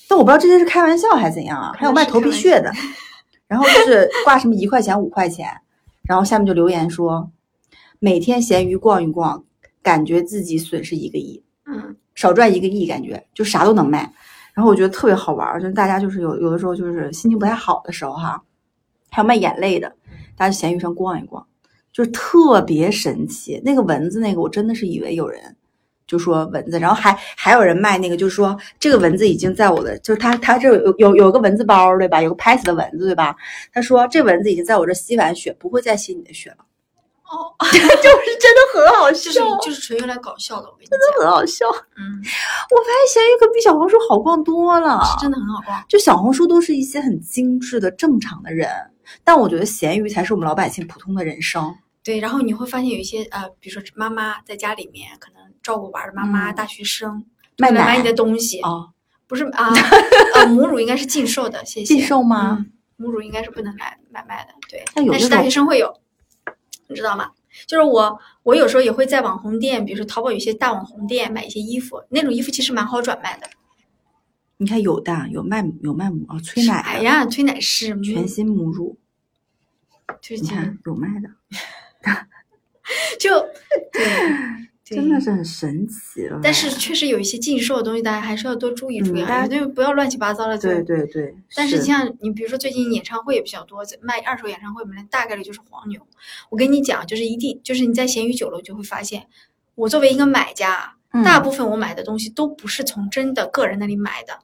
[0.08, 1.72] 但我不知道这些是开玩笑还是怎样啊？
[1.76, 2.72] 还有卖头皮屑的，
[3.48, 5.48] 然后就是挂什么一块钱五块钱，
[6.04, 7.32] 然后下面就留言说，
[8.00, 9.44] 每天闲鱼逛一逛，
[9.82, 14.14] 感觉自己损失一个亿，嗯，少赚一个亿，感觉就啥都能卖。
[14.54, 18.44] 然后我觉得特别好玩儿，就是大家就是有有的时候就是心情不太好的时候哈，
[19.10, 19.94] 还有卖眼泪的，
[20.36, 21.46] 大家闲鱼上逛一逛。
[21.94, 25.57] 就是特别神奇，那个蚊子那个，我真的是以为有人
[26.08, 32.22] 就说蚊子，然后还还有人卖那个，就是说这个蚊子已经在我的，就是他他这有有有个蚊子包对吧？
[32.22, 33.36] 有个拍死的蚊子对吧？
[33.74, 36.58] 他说这蚊子已经在我这吸完血，不会再吸你的血了。
[37.30, 41.68] 哦， 就是真的很好笑，就是就是纯用来搞笑的，我跟你真的很好笑。
[41.68, 42.24] 嗯，
[42.72, 45.84] 我发现闲鱼可比小红书好逛多了，是真的很好逛。
[45.90, 48.70] 就小红书都是一些很精致的正常的人，
[49.26, 51.76] 但我觉得闲鱼才是我们老百姓普通的人生。
[52.02, 55.37] 对，然后你会发现有一些呃，比如说妈妈在家里面可能
[55.68, 57.26] 照顾娃的妈妈、大学生，
[57.58, 58.90] 卖奶买你的东西哦，
[59.28, 59.70] 不是啊，
[60.36, 61.86] 呃，母乳应该是禁售的，谢谢。
[61.86, 62.66] 禁售吗？
[62.96, 64.82] 母乳应该是不能买买卖的，对。
[64.96, 65.94] 但有是大学生会有，
[66.88, 67.32] 你知道吗？
[67.66, 73.50] 就是我，我有时候也会在网红店，比如说淘宝有些大网红店买一些衣服，那种衣服其实蛮好转卖的。
[74.56, 78.98] 你看有的有卖有卖母啊，催奶哎呀，催奶是全新母乳，
[80.22, 81.30] 就是你看有卖的。
[83.20, 83.30] 就
[83.92, 84.02] 对，
[84.96, 86.40] 真的是很神奇了。
[86.42, 90.58] 但是确实有一些禁售的东西，大家还是要多注意注意，大家就不要乱七八糟的。
[90.58, 91.36] 对对对。
[91.56, 96.00] 但是像你比如说最近演唱会也比较多，卖二手演唱会，里面大概率就是黄牛。
[96.50, 99.28] 我跟你讲，就是一定就是你在闲鱼久了，就会发现，
[99.76, 104.40] 我作为一个买家，大部分我买的东西都不是从真的个人那里买的，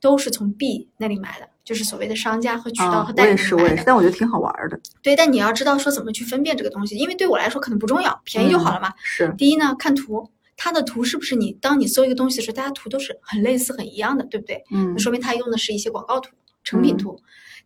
[0.00, 1.48] 都是从 B 那里买的。
[1.68, 4.80] 就是所谓的商家和渠道和代理我也是，我也是，但我觉得挺好玩的。
[5.02, 8.90] 对，但你要知道说怎么去分辨这个东西，因为对我来说可能不重要，便宜就好了嘛。
[9.02, 9.34] 是。
[9.36, 14.64] 第一呢，看图，它的图是不是你当你搜一个东西的时候，大家图都是很类似、很一样的，对不对？
[14.70, 14.94] 嗯。
[14.94, 16.30] 那说明他用的是一些广告图、
[16.68, 17.18] 成品图。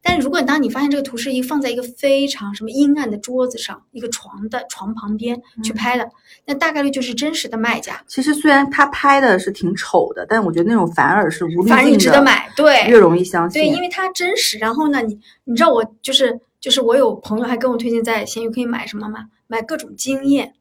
[0.04, 6.10] 但如果当你发现这个图是一个放在一个非常什么阴暗的桌子上，一个床的床旁边去拍的，
[6.44, 8.02] 那大概率就是真实的卖家。
[8.08, 13.62] 其实虽然他拍的是挺丑的，但我觉得那种反而是无反而你，值得买，对，越容易相信。
[13.62, 14.58] 对，因为它真实。
[14.58, 19.26] 然后呢，你你知道我就是就是我有朋友还跟我推荐在闲鱼可以买什么吗？
[19.46, 20.54] 买各种经验，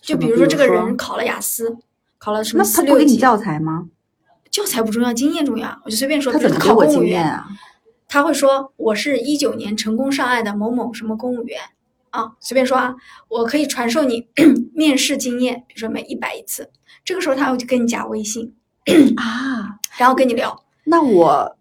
[0.00, 1.76] 就比如说这个人考了雅思，
[2.18, 2.64] 考了什么。
[2.64, 3.88] 那他不给你教材吗？
[4.52, 5.76] 教材不重要，经验重要。
[5.84, 7.48] 我就随便说，他怎么考公务员啊？
[8.06, 11.58] 他会说我是一九年成功上岸的某某什么公务员
[12.10, 12.94] 啊，随便说啊，
[13.28, 14.28] 我可以传授你
[14.76, 16.70] 面试经验，比如说每一百一次，
[17.02, 18.54] 这个时候他会就跟你加微信
[19.16, 20.62] 啊， 然后跟你聊。
[20.84, 21.56] 那我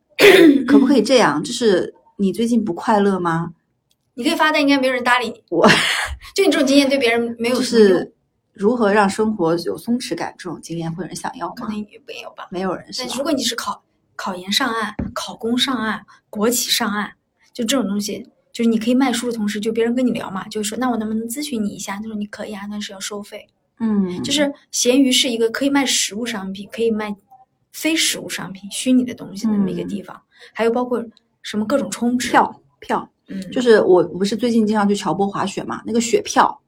[0.67, 1.41] 可不可以这样？
[1.41, 3.53] 就是你最近不快乐吗？
[4.15, 5.41] 你可以发，但应该没有人搭理你。
[5.47, 5.65] 我
[6.35, 8.13] 就你这种经验对别人没有就是
[8.61, 11.53] 如何让生活有松弛感，这种经验会有人想要吗？
[11.57, 12.85] 可能也没有吧，没有人。
[12.97, 13.81] 但如果你是考。
[14.17, 17.11] 考研上岸、考公上岸、国企上岸，
[17.53, 21.95] 就这种东西，就是你可以卖书的同时，就别人跟你聊嘛，就是说，那我能不能咨询你一下？
[21.95, 23.47] 他说你可以啊，但是要收费。
[23.79, 27.15] 嗯，就是闲鱼是一个可以卖实物商品、可以卖
[27.71, 30.21] 非实物商品、虚拟的东西的那么一个地方。
[30.53, 31.03] 还有包括
[31.41, 36.60] 什么各种充值票票，嗯，就是我不是最近经常去乔波滑雪嘛，那个雪票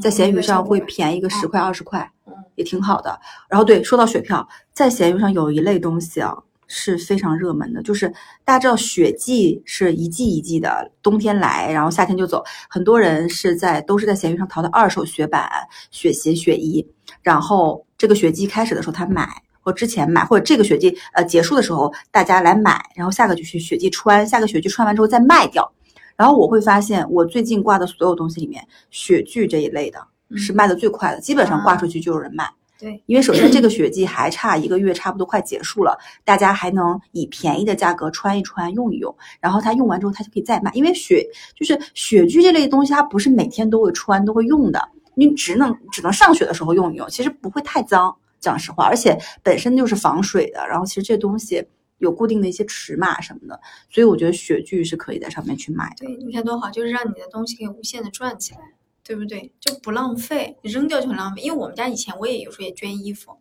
[0.00, 2.10] 在闲鱼上会便宜个十块二十块，
[2.54, 3.20] 也挺好的。
[3.48, 6.36] 然后对，说到雪票，在闲鱼上有一类东西啊。
[6.72, 8.06] 是非常热门的，就是
[8.44, 12.44] 大家知道雪季是一季一季的，冬天来，然后夏天就走。
[12.68, 15.50] 很多人是在都是在闲鱼上淘的二手雪板、
[15.90, 16.86] 雪鞋、雪衣，
[17.22, 19.28] 然后这个雪季开始的时候他买，
[19.60, 25.72] 或之前买，或者这个雪季呃结束的时候大家来买，然后下个就去雪季穿，下个雪季穿完之后再卖掉。
[26.20, 29.98] 然后我会发现，我最近挂的所有东西里面，雪具这一类的
[30.36, 32.46] 是卖的最快的，基本上挂出去就有人买。
[32.78, 40.70] 对，因为首先这个雪季还差一个月，差不多快结束了，大家还能以便宜的价格穿一穿、用一用，然后它用完之后它就可以再卖。
[40.74, 50.66] 因为雪就是雪具这类东西，它不是每天都会穿、都会用的，你只能只能上学的时候用一用，其实不会太脏，讲实话，而且本身就是防水的。
[50.68, 51.66] 然后其实这东西
[52.00, 56.04] 有固定的一些尺码什么的，所以我觉得雪具是可以在上面去买的。
[56.04, 58.60] 对，你看多好，就是让你的东西可以无限的转起来。
[59.02, 59.50] 对不对？
[59.58, 61.42] 就不浪费，你扔掉就很浪费。
[61.42, 63.32] 因为我们家以前我也有时候也捐衣服，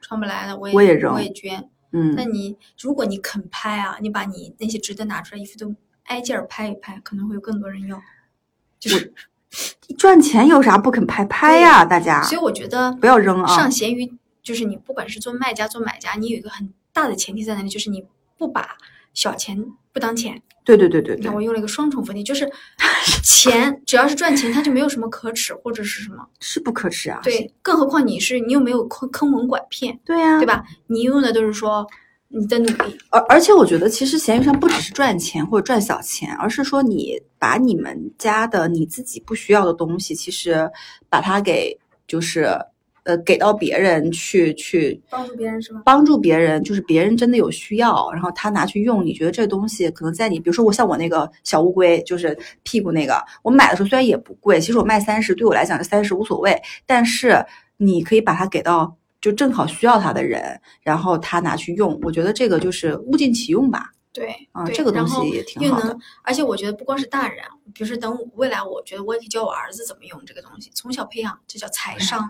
[0.00, 1.68] 穿不来的我也我也扔，我也捐。
[1.92, 8.00] 嗯，那你如果你肯拍啊，你把你那些值得拿出来衣服都挨件儿拍一拍，可能会有更多人要。
[8.78, 9.12] 就是
[9.98, 11.84] 赚钱有啥不肯拍拍呀？
[11.84, 12.22] 大家。
[12.22, 13.54] 所以我觉得不要扔啊。
[13.54, 14.10] 上闲鱼
[14.42, 18.04] 就是你不管是做卖家做买家，你有一个很大的前提在哪里，就是你
[18.36, 18.76] 不把
[19.14, 19.56] 小钱
[19.92, 20.42] 不当钱。
[20.64, 22.50] 对对对对对，你看我用了一个双重否定，就是
[23.22, 27.20] 钱只要是赚钱，它就没有什么可耻或者是什么，是不可耻啊。
[27.22, 30.64] 对，更何况你是你又没有坑坑蒙拐骗，对呀，对吧？
[30.88, 31.86] 你用的都是说
[32.26, 40.68] 你的努力，而而且我觉得其实闲鱼上不只是赚钱或者赚小钱，而是说你把你们家的你自己不需要的东西，其实
[41.08, 41.78] 把它给
[42.08, 42.58] 就是。
[43.08, 45.80] 呃，给到别人去去帮助别人是吗？
[45.82, 56.54] 帮助别人就是别人真的有需要，然后他拿去用，你觉得这东西可能在你，比如说我像我那个小乌龟，就是屁股那个，我买的时候虽然也不贵，其实我卖三十，对我来讲是三十无所谓，
[56.84, 57.42] 但是
[57.78, 63.90] 你可以把它给到就正好需要它的人，然后他拿去用，我觉得这个就是物尽其用吧。
[64.12, 65.96] 对，啊，这个东西也挺好的。
[66.24, 67.42] 而且我觉得不光是大人，
[67.72, 72.28] 比如说等未来，我觉得我也可以教我儿子怎么用这个东西，从小培养，这叫财商。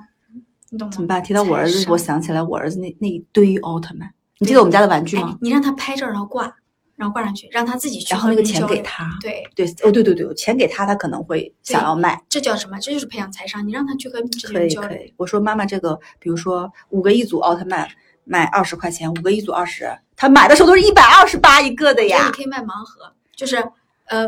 [0.71, 1.23] 你懂怎么办？
[1.23, 4.13] 提到我儿子，我想起来我儿子那那一堆奥特曼。
[4.39, 5.37] 你记得我们家的玩具吗？
[5.41, 6.45] 你让他拍照，然后挂，
[6.95, 8.13] 然后挂上去，让他自己去。
[8.13, 9.17] 然后那个钱给他。
[9.21, 12.23] 对对哦对对对，钱给他，他可能会想要卖。
[12.29, 12.79] 这叫什么？
[12.79, 13.67] 这就是培养财商。
[13.67, 14.89] 你让他去跟这些人交流。
[14.91, 15.15] 可以可以。
[15.17, 17.89] 我说妈妈，这个比如说五个一组奥特曼
[18.25, 22.27] 卖二十块钱，五个一组二十，他买的时候都是一百二十八一个的呀。
[22.27, 23.65] 你可以卖盲盒，就是。
[24.09, 24.27] 呃，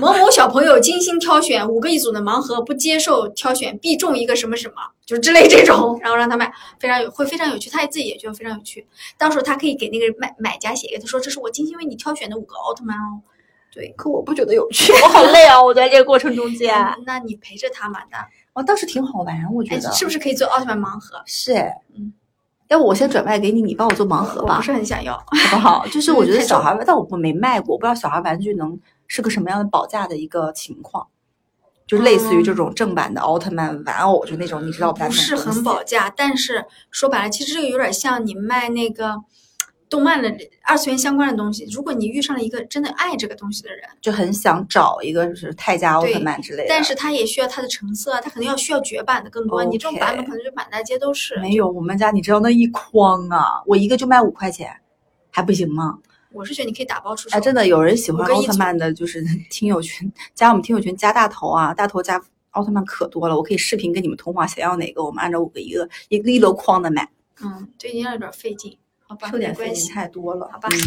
[0.00, 4.74] 某某小朋友精心挑选五个一组的盲盒，不接受挑选，必中一个什么什么，
[5.04, 6.50] 就是之类这种，然后让他卖，
[6.80, 8.86] 非常有会非常有趣，他也自己也觉得非常有趣。
[9.18, 13.20] 到时候他可以给那个买买家写一个，他说这是我精心为你挑选的五个奥特曼哦。
[13.70, 15.62] 对，可我不觉得有趣，我好累啊！
[15.62, 16.74] 我在这个过程中间，
[17.04, 18.00] 那你陪着他嘛？
[18.10, 18.16] 的
[18.54, 21.22] 哦，倒是挺好玩，我觉得是不是可以做奥特曼盲盒？
[21.26, 21.54] 是，
[21.94, 22.14] 嗯，
[22.68, 24.56] 要不我先转卖给你，你帮我做盲盒吧？
[24.56, 25.86] 不是很想要，好不好？
[25.92, 28.80] 就是我觉得小孩，但我没卖过，我不知道小孩玩具能。
[29.08, 31.08] 是个什么样的保价的一个情况？
[31.86, 39.16] 就类似于这种正版的奥特曼玩偶，就那种你知道不是很保价，但是说白了，其实这个有点像你卖那个
[39.88, 40.30] 动漫的
[40.66, 41.66] 二次元相关的东西。
[41.72, 49.64] 如果你遇上了一个真的爱这个东西的人，就很想找一个就是泰迦奥特曼之类的，但是他也需要他的成色，他肯定要需要绝版的更多。
[49.64, 51.40] 你这种版本可能就满大街都是。
[51.40, 54.70] 没有，我们家你知道那一筐啊，我一个就卖五块钱，
[55.30, 55.98] 还不行吗？
[56.32, 57.36] 我是觉得你可以打包出售。
[57.36, 63.36] 哎，真的有人喜欢奥特曼的，就是 听友群加我们听友群加大头啊，大头加奥特曼可多了。
[63.36, 67.08] 我可以视频跟你们通话，想要哪个我们按照五个一个一个一箩筐的买。
[67.42, 68.76] 嗯，最近有点费劲，
[69.06, 70.68] 好吧，受点费劲太多了，好吧。
[70.70, 70.78] 嗯，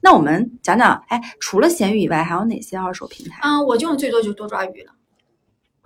[0.00, 3.40] 那我们讲讲，哎，除了闲鱼以外，还有哪些二手平台？
[3.42, 4.92] 啊，我用的最多就多抓鱼了。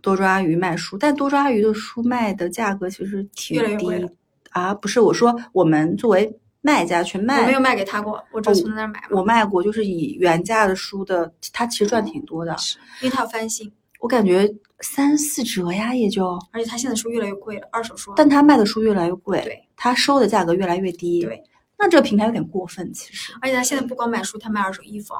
[0.00, 4.08] 多抓鱼卖书，但多抓鱼的书卖的价格其实挺低
[4.50, 4.72] 啊。
[4.74, 6.38] 不是，我说我们作为。
[6.66, 9.04] 卖家去卖，我没有卖给他过，我只从他那儿买。
[9.10, 12.56] 我卖过，就是以原价的书的，他其实赚挺多的，
[13.02, 13.70] 因为他要翻新。
[14.00, 14.50] 我感觉
[14.80, 16.38] 三四折呀，也就。
[16.52, 18.14] 而且他现在书越来越贵了，二手书。
[18.16, 21.44] 但他卖的书越来越贵，对，他收的价格越来越低，对。
[21.76, 23.34] 那这个平台有点过分，其实。
[23.42, 25.12] 而且他现在不光卖书，他卖二手衣服，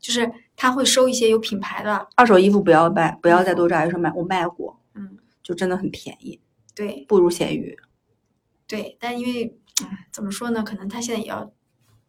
[0.00, 4.12] 就是他会收一些有品牌的二手衣服，不要卖，不要再多抓鱼上买。
[4.16, 6.40] 我卖过，嗯，就真的很便宜，
[6.74, 7.78] 对，不如闲鱼。
[8.66, 9.56] 对，但因为。
[10.10, 10.62] 怎么说呢？
[10.62, 11.52] 可能他现在也要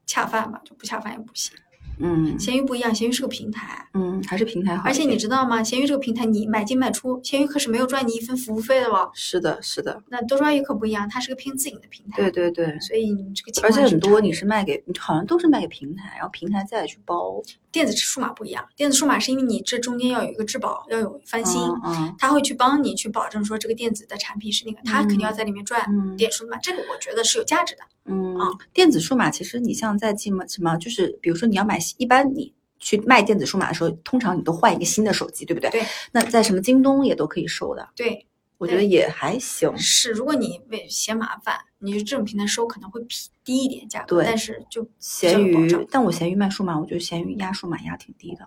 [0.05, 1.57] 恰饭吧，就不恰饭也不行。
[1.99, 4.83] 嗯，闲鱼不一样，闲鱼是个平台，嗯，还是平台好。
[4.85, 5.63] 而且你知道吗？
[5.63, 9.09] 闲鱼这个平台，你买进卖出，闲鱼可是没有赚你一分服务费的哦。
[9.13, 10.01] 是的，是的。
[10.09, 12.17] 那多抓鱼可不一样，它是个偏自营的平台。
[12.17, 12.79] 对对对。
[12.79, 17.41] 所以你这个而且很多你是卖给，好像都是卖给平台，然后平台再去包。
[17.71, 25.83] 电子数码不一样，电子数码是因为你这中间要有一个质保，要有翻新，嗯，他会去帮你去保证说这个电子的产品是那个，他肯定要在里面赚
[26.15, 26.57] 点数嘛。
[26.61, 27.81] 这个我觉得是有价值的。
[28.05, 32.53] 嗯啊，电子数码其实你像在进什么，就是比如说你要买，一般你。
[32.85, 35.69] 去卖电子数码的时候，通常你都换一个新的手机，对不对？
[35.69, 35.85] 对。
[36.11, 37.87] 那在什么京东也都可以收的。
[37.95, 38.27] 对，
[38.57, 39.71] 我觉得也还行。
[39.77, 44.17] 是，如果你为嫌麻烦，你就这种平台收可能会低低一点价格。
[44.17, 44.25] 对。
[44.25, 48.45] 但是就闲鱼，但我闲鱼卖数码，我觉得闲鱼压数码压挺低的。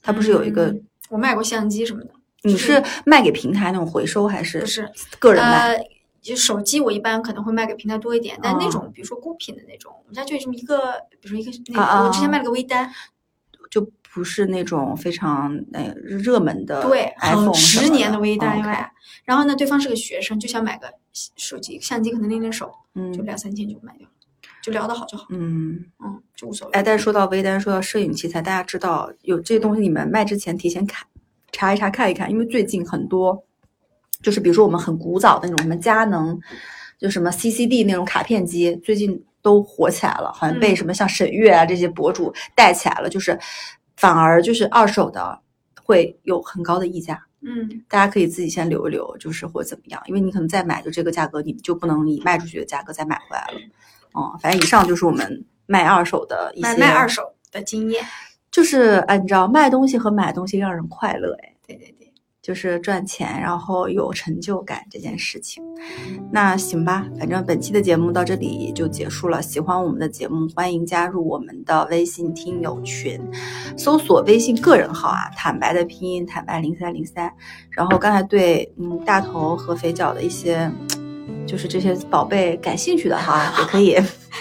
[0.00, 0.74] 它不是有一个？
[1.10, 2.10] 我卖过相机什么的。
[2.44, 4.58] 你是卖给平台那种回收还是？
[4.58, 5.78] 不是个人卖。
[6.26, 12.90] 就手机，我一般可能会卖给平台多一点，但那种比如说孤品的那种，我们家就这么一个，比如说一个那个，我之前卖了个微单。
[13.68, 18.62] 就不是那种非常呃热门的对，iPhone 十年的微单，
[19.24, 24.12] 然后呢，对方是个学生，就想买个手机相机，可能练练手，嗯，就两三千就卖掉了，
[24.62, 26.72] 就聊得好就好，嗯嗯，就无所谓。
[26.74, 31.06] 哎，但是说到微单，说到摄影器材，大家知道有这些东西，你们卖之前提前看
[31.50, 33.44] 查一查看一看，因为最近很多
[34.26, 36.36] 就是比如说我们很古早的那种什么佳能，
[36.98, 39.24] 就什么 CCD 那种卡片机，最近。
[39.42, 43.38] 都火起来了，好像被什么像沈月啊这些博主带起来了，就是
[43.96, 45.38] 反而就是二手的
[45.84, 47.24] 会有很高的溢价。
[47.42, 53.60] 嗯，大家可以自己先留一留，就是或怎么样，因为你可能再买就这个价格，你就不能以卖出去的价格再买回来了。
[54.14, 57.22] 哦，反正以上就是我们卖二手的一些卖卖二手
[57.52, 58.04] 的经验，
[58.50, 61.95] 就是哎，你知道卖东西和买东西让人快乐哎，对对对，
[62.46, 65.60] 就是赚钱，然后有成就感这件事情。
[66.30, 69.42] 那行吧，反正本期的节目到这里就结束了。
[69.42, 73.20] 喜欢我们的节目，欢迎加入我们的微信听友群，
[73.76, 77.28] 搜索微信个人号啊，坦白的拼音坦白零三零三。
[77.70, 80.70] 然后刚才对嗯大头和肥脚的一些。
[81.44, 83.96] 就是这些宝贝感兴趣的哈，也可以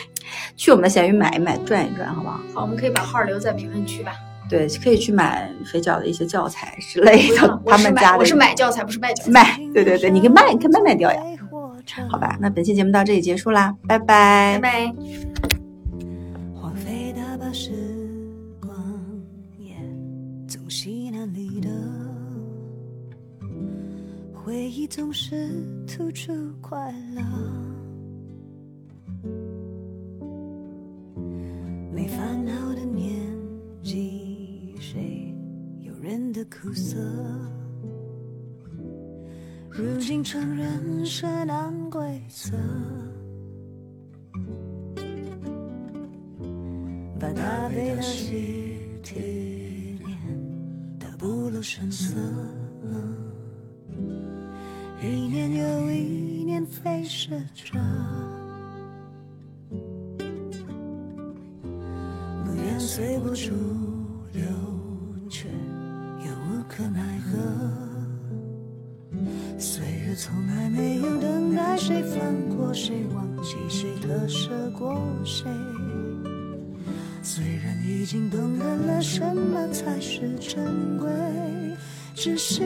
[0.58, 2.40] 去我们的闲鱼买一买，转一转，好不好？
[2.54, 4.12] 好，我们可以把号留在评论区吧。
[4.50, 7.62] 对，可以去买肥脚的一些教材之类的。
[7.66, 9.32] 他们家的我是买教材，不是卖教材。
[9.32, 11.22] 卖，对对对，你可以卖，你可以卖卖掉呀。
[12.10, 14.60] 好吧，那本期节目到这里结束啦，拜拜。
[14.62, 14.94] 拜拜。
[24.34, 25.50] 回忆总是
[25.88, 26.32] 突出
[26.62, 27.22] 快乐，
[31.92, 33.12] 没烦恼的年
[33.82, 34.25] 纪，
[34.96, 35.36] 谁
[35.82, 36.96] 有人的苦涩？
[39.70, 42.54] 如今承认是难规则，
[47.20, 50.18] 把那悲的喜体验
[50.98, 52.16] 的不露声色。
[55.04, 57.78] 一年又一年飞逝着，
[62.46, 63.52] 不愿随波逐
[64.32, 64.42] 流，
[72.76, 75.46] 谁，忘记谁割舍过谁。
[77.24, 81.10] 虽然已经懂得了什么才是珍贵，
[82.14, 82.62] 只是。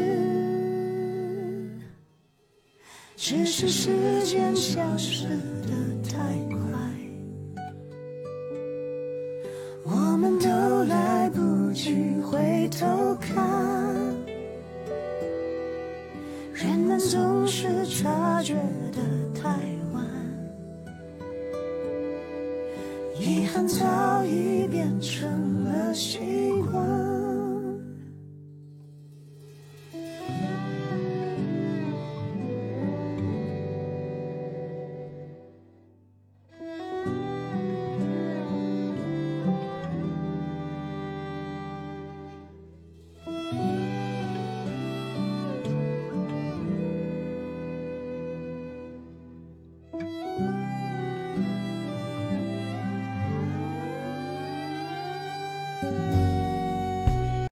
[3.16, 5.70] 只是时间消失的
[6.10, 6.18] 太
[6.50, 6.59] 快，